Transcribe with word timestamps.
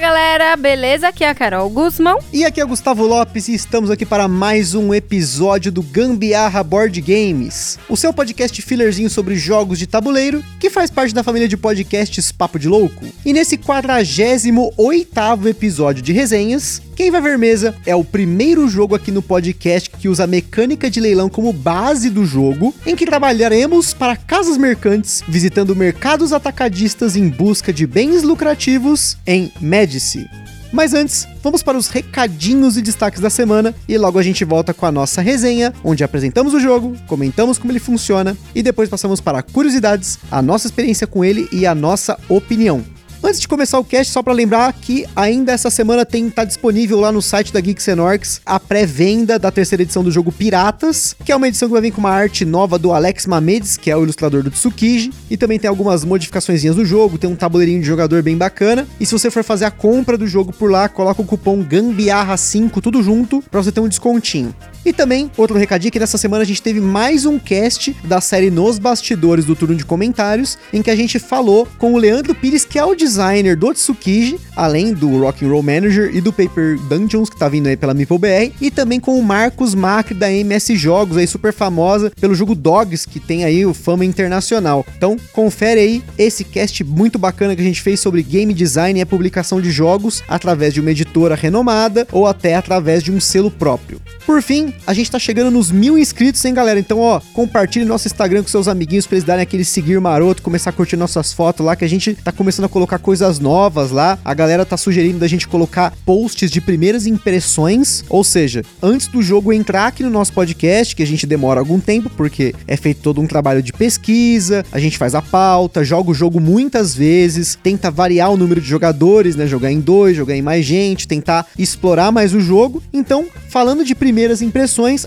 Galera, 0.00 0.56
beleza? 0.56 1.08
Aqui 1.08 1.22
é 1.22 1.28
a 1.28 1.34
Carol 1.34 1.68
Guzmão. 1.68 2.18
E 2.32 2.42
aqui 2.42 2.58
é 2.58 2.64
o 2.64 2.68
Gustavo 2.68 3.04
Lopes 3.04 3.48
e 3.48 3.54
estamos 3.54 3.90
aqui 3.90 4.06
para 4.06 4.26
mais 4.26 4.74
um 4.74 4.94
episódio 4.94 5.70
do 5.70 5.82
Gambiarra 5.82 6.64
Board 6.64 6.98
Games, 7.02 7.78
o 7.86 7.98
seu 7.98 8.10
podcast 8.10 8.62
fillerzinho 8.62 9.10
sobre 9.10 9.36
jogos 9.36 9.78
de 9.78 9.86
tabuleiro 9.86 10.42
que 10.58 10.70
faz 10.70 10.90
parte 10.90 11.14
da 11.14 11.22
família 11.22 11.46
de 11.46 11.56
podcasts 11.58 12.32
Papo 12.32 12.58
de 12.58 12.66
Louco. 12.66 13.04
E 13.26 13.32
nesse 13.34 13.58
48 13.58 15.46
episódio 15.46 16.02
de 16.02 16.14
resenhas, 16.14 16.80
quem 17.00 17.10
vai 17.10 17.22
ver 17.22 17.38
mesa 17.38 17.74
é 17.86 17.96
o 17.96 18.04
primeiro 18.04 18.68
jogo 18.68 18.94
aqui 18.94 19.10
no 19.10 19.22
podcast 19.22 19.88
que 19.88 20.06
usa 20.06 20.24
a 20.24 20.26
mecânica 20.26 20.90
de 20.90 21.00
leilão 21.00 21.30
como 21.30 21.50
base 21.50 22.10
do 22.10 22.26
jogo, 22.26 22.74
em 22.84 22.94
que 22.94 23.06
trabalharemos 23.06 23.94
para 23.94 24.14
casas 24.14 24.58
mercantes, 24.58 25.24
visitando 25.26 25.74
mercados 25.74 26.30
atacadistas 26.30 27.16
em 27.16 27.26
busca 27.30 27.72
de 27.72 27.86
bens 27.86 28.22
lucrativos 28.22 29.16
em 29.26 29.50
Medici. 29.62 30.28
Mas 30.70 30.92
antes, 30.92 31.26
vamos 31.42 31.62
para 31.62 31.78
os 31.78 31.88
recadinhos 31.88 32.76
e 32.76 32.82
destaques 32.82 33.22
da 33.22 33.30
semana 33.30 33.74
e 33.88 33.96
logo 33.96 34.18
a 34.18 34.22
gente 34.22 34.44
volta 34.44 34.74
com 34.74 34.84
a 34.84 34.92
nossa 34.92 35.22
resenha, 35.22 35.72
onde 35.82 36.04
apresentamos 36.04 36.52
o 36.52 36.60
jogo, 36.60 36.94
comentamos 37.06 37.56
como 37.56 37.72
ele 37.72 37.80
funciona 37.80 38.36
e 38.54 38.62
depois 38.62 38.90
passamos 38.90 39.22
para 39.22 39.42
curiosidades, 39.42 40.18
a 40.30 40.42
nossa 40.42 40.66
experiência 40.66 41.06
com 41.06 41.24
ele 41.24 41.48
e 41.50 41.64
a 41.64 41.74
nossa 41.74 42.18
opinião. 42.28 42.84
Antes 43.22 43.38
de 43.38 43.46
começar 43.46 43.78
o 43.78 43.84
cast, 43.84 44.10
só 44.10 44.22
para 44.22 44.32
lembrar 44.32 44.72
que 44.72 45.04
ainda 45.14 45.52
essa 45.52 45.68
semana 45.68 46.06
tem 46.06 46.30
tá 46.30 46.42
disponível 46.42 46.98
lá 46.98 47.12
no 47.12 47.20
site 47.20 47.52
da 47.52 47.60
Geeks 47.60 47.86
Orcs 47.88 48.40
a 48.46 48.58
pré-venda 48.58 49.38
da 49.38 49.50
terceira 49.50 49.82
edição 49.82 50.02
do 50.02 50.10
jogo 50.10 50.32
Piratas, 50.32 51.14
que 51.22 51.30
é 51.30 51.36
uma 51.36 51.46
edição 51.46 51.68
que 51.68 51.72
vai 51.74 51.82
vir 51.82 51.92
com 51.92 52.00
uma 52.00 52.10
arte 52.10 52.46
nova 52.46 52.78
do 52.78 52.92
Alex 52.92 53.26
Mamedes, 53.26 53.76
que 53.76 53.90
é 53.90 53.96
o 53.96 54.04
ilustrador 54.04 54.42
do 54.42 54.50
Tsukiji, 54.50 55.12
e 55.28 55.36
também 55.36 55.58
tem 55.58 55.68
algumas 55.68 56.02
modificações 56.02 56.62
do 56.62 56.84
jogo, 56.84 57.18
tem 57.18 57.28
um 57.28 57.36
tabuleirinho 57.36 57.80
de 57.80 57.86
jogador 57.86 58.22
bem 58.22 58.38
bacana. 58.38 58.86
E 58.98 59.04
se 59.04 59.12
você 59.12 59.30
for 59.30 59.44
fazer 59.44 59.66
a 59.66 59.70
compra 59.70 60.16
do 60.16 60.26
jogo 60.26 60.52
por 60.52 60.70
lá, 60.70 60.88
coloca 60.88 61.20
o 61.20 61.24
cupom 61.24 61.62
GAMBIARRA5 61.62 62.80
tudo 62.80 63.02
junto 63.02 63.42
para 63.50 63.62
você 63.62 63.70
ter 63.70 63.80
um 63.80 63.88
descontinho. 63.88 64.54
E 64.84 64.92
também, 64.94 65.30
outro 65.36 65.58
recadinho, 65.58 65.92
que 65.92 65.98
nessa 65.98 66.16
semana 66.16 66.42
a 66.42 66.46
gente 66.46 66.62
teve 66.62 66.80
mais 66.80 67.26
um 67.26 67.38
cast 67.38 67.94
da 68.02 68.20
série 68.20 68.50
Nos 68.50 68.78
Bastidores 68.78 69.44
do 69.44 69.54
Turno 69.54 69.76
de 69.76 69.84
Comentários, 69.84 70.56
em 70.72 70.80
que 70.80 70.90
a 70.90 70.96
gente 70.96 71.18
falou 71.18 71.68
com 71.78 71.92
o 71.92 71.98
Leandro 71.98 72.34
Pires, 72.34 72.64
que 72.64 72.78
é 72.78 72.84
o 72.84 72.94
designer 72.94 73.56
do 73.56 73.74
Tsukiji, 73.74 74.38
além 74.56 74.94
do 74.94 75.20
Rock 75.20 75.44
and 75.44 75.48
Roll 75.48 75.62
Manager 75.62 76.10
e 76.14 76.20
do 76.20 76.32
Paper 76.32 76.78
Dungeons, 76.88 77.28
que 77.28 77.36
tá 77.36 77.48
vindo 77.48 77.66
aí 77.66 77.76
pela 77.76 77.92
MeepleBR, 77.92 78.54
e 78.58 78.70
também 78.70 78.98
com 78.98 79.18
o 79.18 79.22
Marcos 79.22 79.74
Macri 79.74 80.14
da 80.14 80.32
MS 80.32 80.74
Jogos, 80.76 81.18
aí 81.18 81.26
super 81.26 81.52
famosa 81.52 82.10
pelo 82.18 82.34
jogo 82.34 82.54
Dogs, 82.54 83.06
que 83.06 83.20
tem 83.20 83.44
aí 83.44 83.66
o 83.66 83.74
fama 83.74 84.04
internacional. 84.04 84.86
Então, 84.96 85.16
confere 85.32 85.80
aí 85.80 86.04
esse 86.16 86.42
cast 86.42 86.82
muito 86.84 87.18
bacana 87.18 87.54
que 87.54 87.60
a 87.60 87.64
gente 87.64 87.82
fez 87.82 88.00
sobre 88.00 88.22
game 88.22 88.54
design 88.54 88.98
e 88.98 89.02
a 89.02 89.06
publicação 89.06 89.60
de 89.60 89.70
jogos 89.70 90.22
através 90.26 90.72
de 90.72 90.80
uma 90.80 90.90
editora 90.90 91.34
renomada 91.34 92.06
ou 92.10 92.26
até 92.26 92.54
através 92.54 93.02
de 93.02 93.12
um 93.12 93.20
selo 93.20 93.50
próprio. 93.50 94.00
Por 94.24 94.42
fim, 94.42 94.69
a 94.86 94.92
gente 94.92 95.10
tá 95.10 95.18
chegando 95.18 95.50
nos 95.50 95.70
mil 95.70 95.98
inscritos, 95.98 96.44
hein, 96.44 96.54
galera? 96.54 96.78
Então, 96.78 96.98
ó, 96.98 97.20
compartilhe 97.32 97.84
nosso 97.84 98.06
Instagram 98.06 98.42
com 98.42 98.48
seus 98.48 98.68
amiguinhos 98.68 99.06
pra 99.06 99.16
eles 99.16 99.26
darem 99.26 99.42
aquele 99.42 99.64
seguir 99.64 100.00
maroto, 100.00 100.42
começar 100.42 100.70
a 100.70 100.72
curtir 100.72 100.96
nossas 100.96 101.32
fotos 101.32 101.64
lá, 101.64 101.76
que 101.76 101.84
a 101.84 101.88
gente 101.88 102.14
tá 102.14 102.32
começando 102.32 102.66
a 102.66 102.68
colocar 102.68 102.98
coisas 102.98 103.38
novas 103.38 103.90
lá. 103.90 104.18
A 104.24 104.34
galera 104.34 104.64
tá 104.64 104.76
sugerindo 104.76 105.18
da 105.18 105.28
gente 105.28 105.48
colocar 105.48 105.92
posts 106.04 106.50
de 106.50 106.60
primeiras 106.60 107.06
impressões, 107.06 108.04
ou 108.08 108.24
seja, 108.24 108.62
antes 108.82 109.06
do 109.06 109.22
jogo 109.22 109.52
entrar 109.52 109.86
aqui 109.86 110.02
no 110.02 110.10
nosso 110.10 110.32
podcast, 110.32 110.94
que 110.94 111.02
a 111.02 111.06
gente 111.06 111.26
demora 111.26 111.60
algum 111.60 111.80
tempo, 111.80 112.10
porque 112.10 112.54
é 112.66 112.76
feito 112.76 113.00
todo 113.02 113.20
um 113.20 113.26
trabalho 113.26 113.62
de 113.62 113.72
pesquisa, 113.72 114.64
a 114.72 114.78
gente 114.78 114.98
faz 114.98 115.14
a 115.14 115.22
pauta, 115.22 115.84
joga 115.84 116.10
o 116.10 116.14
jogo 116.14 116.40
muitas 116.40 116.94
vezes, 116.94 117.58
tenta 117.62 117.90
variar 117.90 118.30
o 118.30 118.36
número 118.36 118.60
de 118.60 118.66
jogadores, 118.66 119.36
né? 119.36 119.46
Jogar 119.46 119.70
em 119.72 119.80
dois, 119.80 120.16
jogar 120.16 120.36
em 120.36 120.42
mais 120.42 120.64
gente, 120.64 121.08
tentar 121.08 121.46
explorar 121.58 122.12
mais 122.12 122.34
o 122.34 122.40
jogo. 122.40 122.82
Então, 122.92 123.26
falando 123.48 123.84
de 123.84 123.94
primeiras 123.94 124.42
impressões, 124.42 124.59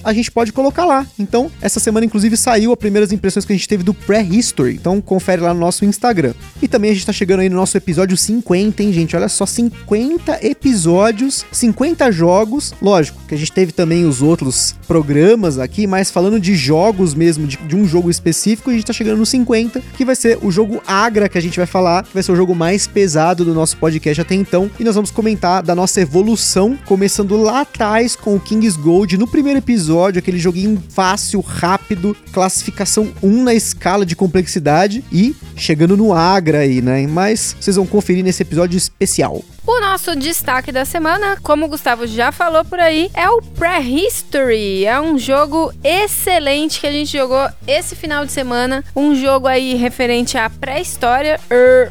a 0.04 0.14
gente 0.14 0.32
pode 0.32 0.52
colocar 0.52 0.86
lá. 0.86 1.06
Então, 1.18 1.52
essa 1.62 1.80
semana, 1.80 2.06
inclusive, 2.06 2.38
saiu 2.38 2.72
as 2.72 2.78
primeiras 2.78 3.12
impressões 3.12 3.46
que 3.46 3.54
a 3.54 3.56
gente 3.56 3.68
teve 3.68 3.84
do 3.84 3.94
Pré-History. 3.94 4.76
Então, 4.76 5.02
confere 5.02 5.42
lá 5.42 5.54
no 5.54 5.60
nosso 5.60 5.86
Instagram. 5.86 6.34
E 6.62 6.68
também 6.68 6.92
a 6.92 6.94
gente 6.94 7.06
tá 7.06 7.14
chegando 7.14 7.42
aí 7.42 7.50
no 7.50 7.56
nosso 7.56 7.78
episódio 7.78 8.16
50, 8.16 8.84
hein, 8.84 8.94
gente? 8.94 9.16
Olha 9.16 9.30
só, 9.30 9.46
50 9.46 10.46
episódios, 10.46 11.46
50 11.52 12.12
jogos. 12.12 12.74
Lógico 12.82 13.20
que 13.28 13.36
a 13.36 13.38
gente 13.38 13.52
teve 13.52 13.72
também 13.72 14.06
os 14.06 14.22
outros 14.22 14.76
programas 14.88 15.60
aqui, 15.60 15.88
mas 15.88 16.12
falando 16.12 16.40
de 16.40 16.56
jogos 16.56 17.14
mesmo, 17.14 17.48
de, 17.48 17.58
de 17.58 17.76
um 17.76 17.86
jogo 17.86 18.10
específico, 18.10 18.70
a 18.70 18.74
gente 18.74 18.86
tá 18.86 18.94
chegando 18.94 19.18
no 19.18 19.26
50, 19.26 19.82
que 19.96 20.06
vai 20.06 20.16
ser 20.16 20.38
o 20.42 20.52
jogo 20.52 20.82
Agra 20.86 21.30
que 21.30 21.38
a 21.38 21.42
gente 21.42 21.58
vai 21.58 21.66
falar, 21.66 22.04
que 22.04 22.14
vai 22.14 22.24
ser 22.24 22.32
o 22.32 22.36
jogo 22.36 22.56
mais 22.56 22.88
pesado 22.88 23.46
do 23.46 23.54
nosso 23.54 23.78
podcast 23.78 24.22
até 24.22 24.36
então. 24.36 24.70
E 24.80 24.84
nós 24.84 24.96
vamos 24.96 25.12
comentar 25.12 25.64
da 25.64 25.76
nossa 25.76 26.02
evolução, 26.02 26.78
começando 26.86 27.36
lá 27.38 27.62
atrás 27.62 28.16
com 28.16 28.36
o 28.36 28.40
King's 28.40 28.76
Gold 28.76 29.18
no 29.18 29.28
primeiro 29.28 29.43
episódio, 29.50 30.20
aquele 30.20 30.40
joguinho 30.40 30.82
fácil, 30.90 31.40
rápido, 31.42 32.16
classificação 32.32 33.12
1 33.22 33.44
na 33.44 33.54
escala 33.54 34.06
de 34.06 34.16
complexidade 34.16 35.04
e 35.12 35.36
chegando 35.56 35.96
no 35.98 36.14
Agra 36.14 36.60
aí, 36.60 36.82
né? 36.82 37.06
Mas 37.08 37.56
vocês 37.60 37.76
vão 37.76 37.86
conferir 37.86 38.24
nesse 38.24 38.42
episódio 38.42 38.78
especial. 38.78 39.44
O 39.66 39.80
nosso 39.80 40.14
destaque 40.14 40.74
da 40.74 40.84
semana, 40.84 41.38
como 41.42 41.66
o 41.66 41.70
Gustavo 41.70 42.06
já 42.06 42.34
falou 42.34 42.66
por 42.66 42.82
aí, 42.82 43.10
é 43.14 43.30
o 43.30 43.42
Prehistory. 43.42 44.86
É 44.86 45.00
um 45.00 45.18
jogo 45.18 45.72
excelente 45.82 46.82
que 46.82 46.88
a 46.88 46.92
gente 46.92 47.18
jogou 47.18 47.48
esse 47.66 47.96
final 47.96 48.26
de 48.26 48.34
semana. 48.34 48.84
Um 48.94 49.16
jogo 49.16 49.48
aí 49.48 49.74
referente 49.76 50.38
à 50.38 50.50
pré-história. 50.50 51.40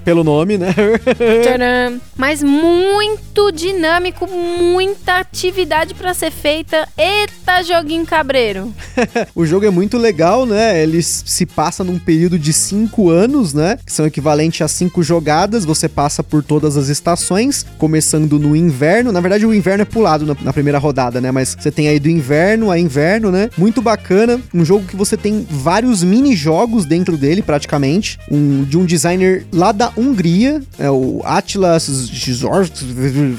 Pelo 0.05 0.23
nome, 0.23 0.59
né? 0.59 0.75
tcharam. 1.43 1.99
Mas 2.15 2.43
muito 2.43 3.51
dinâmico, 3.51 4.29
muita 4.29 5.17
atividade 5.17 5.95
pra 5.95 6.13
ser 6.13 6.31
feita. 6.31 6.87
Eita, 6.97 7.63
joguinho 7.63 8.05
cabreiro. 8.05 8.73
o 9.35 9.47
jogo 9.47 9.65
é 9.65 9.71
muito 9.71 9.97
legal, 9.97 10.45
né? 10.45 10.83
Ele 10.83 11.03
se 11.03 11.47
passa 11.47 11.83
num 11.83 11.99
período 11.99 12.39
de 12.39 12.53
5 12.53 13.09
anos, 13.09 13.55
né? 13.55 13.79
Que 13.85 13.93
são 13.93 14.07
equivalentes 14.07 14.61
a 14.61 14.69
5 14.69 15.03
jogadas. 15.03 15.65
Você 15.65 15.89
passa 15.89 16.23
por 16.23 16.43
todas 16.45 16.77
as 16.77 16.89
estações, 16.89 17.62
começando 17.79 18.39
no 18.39 18.55
inverno. 18.55 19.13
Na 19.13 19.21
verdade, 19.21 19.47
o 19.47 19.55
inverno 19.55 19.83
é 19.83 19.85
pulado 19.85 20.27
na, 20.27 20.37
na 20.41 20.53
primeira 20.53 20.79
rodada, 20.79 21.21
né? 21.21 21.31
Mas 21.31 21.57
você 21.59 21.71
tem 21.71 21.89
aí 21.89 21.99
do 21.99 22.09
inverno 22.09 22.71
a 22.71 22.79
inverno, 22.79 23.31
né? 23.31 23.51
Muito 23.57 23.81
bacana. 23.81 24.41
Um 24.55 24.65
jogo 24.65 24.87
que 24.87 24.97
você 24.97 25.17
tem 25.17 25.47
vários 25.49 26.03
mini-jogos 26.03 26.85
dentro 26.85 27.17
dele, 27.17 27.43
praticamente. 27.43 28.19
Um, 28.31 28.65
de 28.65 28.79
um 28.79 28.85
designer 28.85 29.47
lá 29.53 29.73
da 29.73 29.93
Hungria, 29.97 30.63
é 30.79 30.91
o 30.91 31.21
Atlas 31.25 32.09
Gizor, 32.09 32.69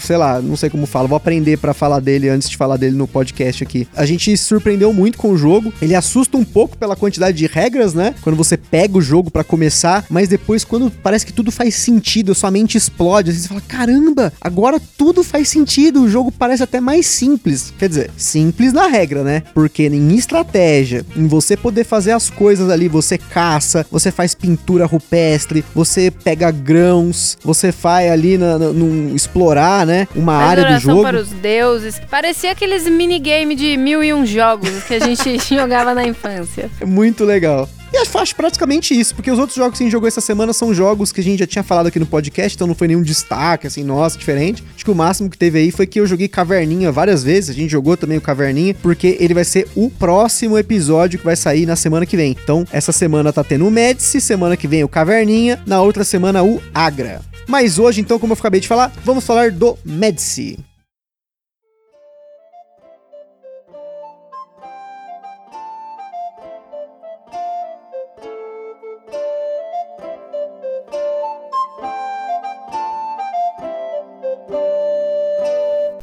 sei 0.02 0.18
lá, 0.18 0.42
não 0.42 0.56
sei 0.56 0.70
como 0.70 0.86
fala. 0.86 1.08
Vou 1.08 1.18
aprender 1.18 1.58
para 1.58 1.74
falar 1.74 2.00
dele 2.00 2.30
antes 2.30 2.50
de 2.50 2.58
falar 2.58 2.78
dele 2.78 2.96
no 2.96 3.08
podcast 3.08 3.64
aqui. 3.64 3.88
A 3.96 4.06
gente 4.06 4.36
se 4.38 4.46
surpreendeu 4.46 4.94
muito 4.94 5.18
com 5.18 5.32
o 5.32 5.38
jogo. 5.38 5.74
Ele 5.82 5.96
assusta 5.96 6.38
um 6.38 6.44
pouco 6.44 6.78
pela 6.78 6.96
quantidade 6.96 7.38
de 7.38 7.48
regras, 7.48 7.94
né? 7.94 8.14
Quando 8.22 8.36
você 8.36 8.58
pega 8.58 8.98
o 8.98 9.02
jogo 9.02 9.32
para 9.32 9.44
começar, 9.44 10.06
mas 10.10 10.28
depois, 10.28 10.64
quando 10.64 10.92
parece 10.92 11.26
que 11.26 11.34
tudo 11.34 11.52
faz 11.52 11.76
sentido, 11.76 12.36
sua 12.36 12.52
mente 12.52 12.78
explode, 12.78 13.32
assim, 13.32 13.40
você 13.40 13.48
fala: 13.48 13.62
caramba, 13.62 14.13
agora 14.42 14.80
tudo 14.98 15.24
faz 15.24 15.50
sentido. 15.50 16.04
O 16.04 16.10
jogo 16.10 16.32
parece 16.32 16.64
até 16.64 16.80
mais 16.80 17.06
simples. 17.06 17.74
Quer 17.78 17.90
dizer, 17.90 18.12
simples 18.18 18.74
na 18.74 18.88
regra, 18.88 19.24
né? 19.24 19.44
Porque 19.54 19.88
em 19.88 20.16
estratégia, 20.16 21.06
em 21.16 21.28
você 21.28 21.56
poder 21.56 21.84
fazer 21.84 22.12
as 22.12 22.30
coisas 22.30 22.70
ali, 22.70 22.88
você 22.88 23.18
caça, 23.18 23.86
você 23.92 24.12
faz 24.12 24.36
pintura 24.36 24.86
rupestre, 24.86 25.64
você 25.74 26.12
pega 26.12 26.52
grãos, 26.52 27.38
você 27.44 27.72
faz 27.72 28.12
ali 28.12 28.38
na, 28.38 28.58
na, 28.58 28.70
num 28.72 29.16
explorar, 29.16 29.86
né? 29.86 30.08
Uma 30.16 30.40
Faz 30.40 30.50
área 30.50 30.76
do 30.76 30.80
jogo. 30.80 31.02
para 31.04 31.20
os 31.20 31.30
deuses. 31.30 32.00
Parecia 32.10 32.52
aqueles 32.52 32.88
minigame 32.88 33.56
de 33.56 33.78
mil 33.78 34.04
e 34.04 34.14
um 34.14 34.26
jogos 34.26 34.84
que 34.84 34.96
a 34.96 35.00
gente 35.00 35.38
jogava 35.54 35.94
na 35.94 36.06
infância. 36.06 36.70
É 36.80 36.86
muito 36.86 37.24
legal. 37.24 37.68
E 37.96 38.06
faço 38.06 38.36
praticamente 38.36 39.00
isso, 39.00 39.16
porque 39.16 39.30
os 39.30 39.38
outros 39.38 39.56
jogos 39.56 39.78
que 39.78 39.84
a 39.84 39.86
gente 39.86 39.92
jogou 39.92 40.08
essa 40.08 40.20
semana 40.20 40.52
são 40.52 40.74
jogos 40.74 41.12
que 41.12 41.22
a 41.22 41.24
gente 41.24 41.40
já 41.40 41.48
tinha 41.48 41.64
falado 41.64 41.88
aqui 41.88 42.00
no 42.00 42.06
podcast, 42.06 42.56
então 42.56 42.68
não 42.68 42.76
foi 42.76 42.88
nenhum 42.88 43.02
destaque, 43.02 43.68
assim, 43.68 43.84
nossa, 43.84 44.18
diferente. 44.18 44.64
Acho 44.76 44.84
que 44.84 44.92
o 44.92 44.96
máximo 44.96 45.30
que 45.30 45.38
teve 45.38 45.60
aí 45.60 45.72
foi 45.72 45.86
que 45.86 46.00
eu 46.00 46.08
joguei 46.08 46.28
Caverninha 46.28 46.92
várias 46.92 47.24
vezes, 47.24 47.50
a 47.50 47.54
gente 47.54 47.72
jogou 47.72 47.96
também 47.96 48.18
o 48.18 48.22
Caverninha, 48.22 48.76
porque 48.82 49.18
ele 49.20 49.34
vai 49.34 49.44
ser 49.44 49.68
o 49.76 49.90
próximo 49.90 50.58
episódio 50.58 51.20
que 51.20 51.26
vai 51.26 51.36
sair 51.36 51.66
na 51.66 51.76
semana 51.76 52.06
que 52.06 52.18
vem. 52.18 52.36
Então, 52.44 52.66
essa 52.72 52.92
semana 52.92 53.32
tá 53.32 53.44
tendo 53.44 53.68
o 53.68 53.72
Médici, 53.72 54.20
semana 54.20 54.58
que 54.58 54.68
vem 54.68 54.84
o 54.84 54.90
Caverninha, 54.90 55.62
na 55.66 55.82
outra 55.82 56.04
semana 56.04 56.44
o 56.44 56.62
Agra. 56.74 57.22
Mas 57.48 57.78
hoje, 57.78 58.02
então, 58.02 58.20
como 58.20 58.34
eu 58.34 58.38
acabei 58.38 58.60
de 58.60 58.68
falar, 58.68 58.92
vamos 59.04 59.26
falar 59.26 59.52
do 59.52 59.78
Médici. 59.86 60.58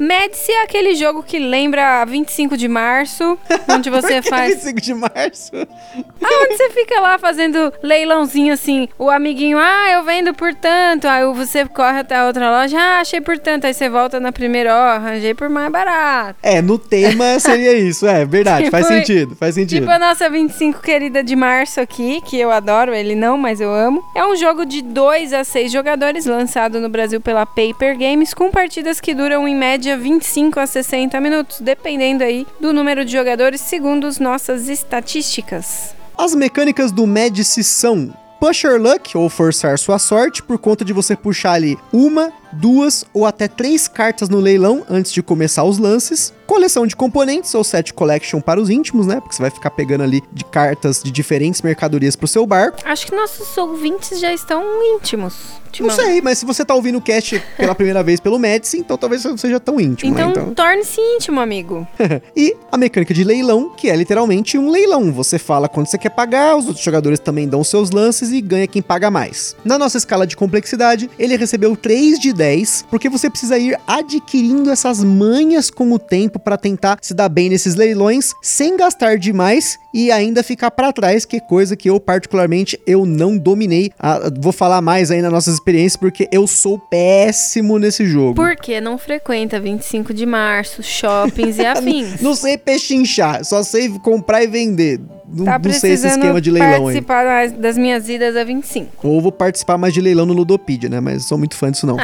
Médici 0.00 0.50
é 0.50 0.62
aquele 0.62 0.94
jogo 0.94 1.22
que 1.22 1.38
lembra 1.38 2.02
25 2.06 2.56
de 2.56 2.66
março, 2.66 3.38
onde 3.68 3.90
você 3.90 4.22
faz. 4.22 4.54
25 4.54 4.80
de 4.80 4.94
março. 4.94 5.50
Ah, 5.54 6.44
onde 6.44 6.56
você 6.56 6.70
fica 6.70 6.98
lá 7.00 7.18
fazendo 7.18 7.70
leilãozinho 7.82 8.54
assim, 8.54 8.88
o 8.98 9.10
amiguinho, 9.10 9.58
ah, 9.58 9.90
eu 9.92 10.02
vendo 10.02 10.32
por 10.32 10.54
tanto, 10.54 11.06
aí 11.06 11.22
você 11.34 11.66
corre 11.66 11.98
até 11.98 12.16
a 12.16 12.26
outra 12.26 12.50
loja, 12.50 12.78
ah, 12.78 13.00
achei 13.00 13.20
por 13.20 13.38
tanto, 13.38 13.66
aí 13.66 13.74
você 13.74 13.90
volta 13.90 14.18
na 14.18 14.32
primeira, 14.32 14.74
ó, 14.74 14.82
arranjei 14.92 15.34
por 15.34 15.50
mais 15.50 15.70
barato. 15.70 16.38
É, 16.42 16.62
no 16.62 16.78
tema 16.78 17.36
seria 17.38 17.74
isso, 17.74 18.06
é 18.06 18.24
verdade, 18.24 18.64
Tipo, 18.64 18.70
faz 18.70 18.86
sentido, 18.86 19.36
faz 19.36 19.54
sentido. 19.54 19.80
Tipo 19.80 19.92
a 19.92 19.98
nossa 19.98 20.30
25 20.30 20.80
querida 20.80 21.22
de 21.22 21.36
março 21.36 21.78
aqui, 21.78 22.22
que 22.22 22.40
eu 22.40 22.50
adoro, 22.50 22.94
ele 22.94 23.14
não, 23.14 23.36
mas 23.36 23.60
eu 23.60 23.70
amo. 23.70 24.02
É 24.16 24.24
um 24.24 24.34
jogo 24.34 24.64
de 24.64 24.80
2 24.80 25.34
a 25.34 25.44
6 25.44 25.70
jogadores, 25.70 26.24
lançado 26.24 26.80
no 26.80 26.88
Brasil 26.88 27.20
pela 27.20 27.44
Paper 27.44 27.98
Games, 27.98 28.32
com 28.32 28.50
partidas 28.50 28.98
que 28.98 29.12
duram 29.12 29.46
em 29.46 29.54
média 29.54 29.89
25 29.96 30.58
a 30.60 30.66
60 30.66 31.20
minutos, 31.20 31.60
dependendo 31.60 32.24
aí 32.24 32.46
do 32.60 32.72
número 32.72 33.04
de 33.04 33.12
jogadores, 33.12 33.60
segundo 33.60 34.06
as 34.06 34.18
nossas 34.18 34.68
estatísticas. 34.68 35.94
As 36.16 36.34
mecânicas 36.34 36.92
do 36.92 37.06
Medici 37.06 37.64
são 37.64 38.12
Push 38.40 38.64
Your 38.64 38.80
Luck, 38.80 39.16
ou 39.16 39.28
forçar 39.28 39.78
sua 39.78 39.98
sorte, 39.98 40.42
por 40.42 40.58
conta 40.58 40.82
de 40.84 40.94
você 40.94 41.14
puxar 41.14 41.52
ali 41.52 41.78
uma, 41.92 42.32
duas 42.52 43.04
ou 43.12 43.26
até 43.26 43.46
três 43.46 43.86
cartas 43.86 44.30
no 44.30 44.38
leilão 44.38 44.82
antes 44.88 45.12
de 45.12 45.22
começar 45.22 45.62
os 45.64 45.76
lances. 45.76 46.32
Coleção 46.50 46.84
de 46.84 46.96
componentes, 46.96 47.54
ou 47.54 47.62
set 47.62 47.94
collection 47.94 48.40
para 48.40 48.60
os 48.60 48.68
íntimos, 48.68 49.06
né? 49.06 49.20
Porque 49.20 49.36
você 49.36 49.40
vai 49.40 49.52
ficar 49.52 49.70
pegando 49.70 50.02
ali 50.02 50.20
de 50.32 50.44
cartas 50.44 51.00
de 51.00 51.12
diferentes 51.12 51.62
mercadorias 51.62 52.16
pro 52.16 52.26
seu 52.26 52.44
barco. 52.44 52.78
Acho 52.84 53.06
que 53.06 53.14
nossos 53.14 53.56
ouvintes 53.56 54.18
já 54.18 54.34
estão 54.34 54.64
íntimos. 54.96 55.60
Não 55.78 55.90
sei, 55.90 56.20
mas 56.20 56.38
se 56.38 56.44
você 56.44 56.64
tá 56.64 56.74
ouvindo 56.74 56.98
o 56.98 57.00
cast 57.00 57.40
pela 57.56 57.74
primeira 57.76 58.02
vez 58.02 58.18
pelo 58.18 58.38
Medici, 58.40 58.78
então 58.78 58.98
talvez 58.98 59.22
você 59.22 59.28
não 59.28 59.36
seja 59.36 59.60
tão 59.60 59.80
íntimo, 59.80 60.10
Então, 60.10 60.26
né? 60.26 60.32
Então... 60.32 60.52
torne-se 60.54 61.00
íntimo, 61.00 61.38
amigo. 61.38 61.86
e 62.34 62.56
a 62.72 62.76
mecânica 62.76 63.14
de 63.14 63.22
leilão, 63.22 63.70
que 63.70 63.88
é 63.88 63.94
literalmente 63.94 64.58
um 64.58 64.68
leilão. 64.68 65.12
Você 65.12 65.38
fala 65.38 65.68
quanto 65.68 65.88
você 65.88 65.98
quer 65.98 66.10
pagar, 66.10 66.56
os 66.56 66.66
outros 66.66 66.84
jogadores 66.84 67.20
também 67.20 67.46
dão 67.46 67.62
seus 67.62 67.92
lances 67.92 68.32
e 68.32 68.40
ganha 68.40 68.66
quem 68.66 68.82
paga 68.82 69.12
mais. 69.12 69.54
Na 69.64 69.78
nossa 69.78 69.96
escala 69.96 70.26
de 70.26 70.36
complexidade, 70.36 71.08
ele 71.16 71.36
recebeu 71.36 71.76
3 71.76 72.18
de 72.18 72.32
10, 72.32 72.86
porque 72.90 73.08
você 73.08 73.30
precisa 73.30 73.56
ir 73.56 73.78
adquirindo 73.86 74.70
essas 74.70 75.04
manhas 75.04 75.70
com 75.70 75.92
o 75.92 75.98
tempo 76.00 76.39
para 76.40 76.56
tentar 76.56 76.98
se 77.02 77.14
dar 77.14 77.28
bem 77.28 77.48
nesses 77.48 77.74
leilões, 77.74 78.32
sem 78.42 78.76
gastar 78.76 79.18
demais 79.18 79.78
e 79.92 80.10
ainda 80.10 80.42
ficar 80.42 80.70
para 80.70 80.92
trás, 80.92 81.24
que 81.24 81.36
é 81.36 81.40
coisa 81.40 81.76
que 81.76 81.90
eu 81.90 82.00
particularmente 82.00 82.80
eu 82.86 83.04
não 83.04 83.36
dominei. 83.36 83.90
Ah, 83.98 84.30
vou 84.40 84.52
falar 84.52 84.80
mais 84.80 85.10
aí 85.10 85.20
nas 85.22 85.32
nossas 85.32 85.54
experiências 85.54 85.96
porque 85.96 86.28
eu 86.32 86.46
sou 86.46 86.78
péssimo 86.78 87.78
nesse 87.78 88.06
jogo. 88.06 88.34
Porque 88.34 88.80
não 88.80 88.98
frequenta 88.98 89.60
25 89.60 90.14
de 90.14 90.26
março, 90.26 90.82
shoppings 90.82 91.58
e 91.58 91.66
afins. 91.66 92.20
Não 92.20 92.34
sei 92.34 92.56
pechinchar, 92.56 93.44
só 93.44 93.62
sei 93.62 93.88
comprar 94.00 94.42
e 94.42 94.46
vender. 94.46 95.00
Não, 95.32 95.44
Tá 95.44 95.58
não 95.58 95.72
sei 95.72 95.92
esse 95.92 96.06
esquema 96.06 96.40
de 96.40 96.50
leilão 96.50 96.88
aí. 96.88 96.94
participar 96.94 97.24
mais 97.24 97.52
das 97.52 97.78
minhas 97.78 98.08
idas 98.08 98.36
a 98.36 98.42
25. 98.44 99.06
Ou 99.06 99.20
vou 99.20 99.30
participar 99.32 99.78
mais 99.78 99.94
de 99.94 100.00
leilão 100.00 100.26
no 100.26 100.32
Ludopedia, 100.32 100.88
né? 100.88 101.00
Mas 101.00 101.24
sou 101.24 101.38
muito 101.38 101.54
fã 101.56 101.70
disso 101.70 101.86
não. 101.86 101.96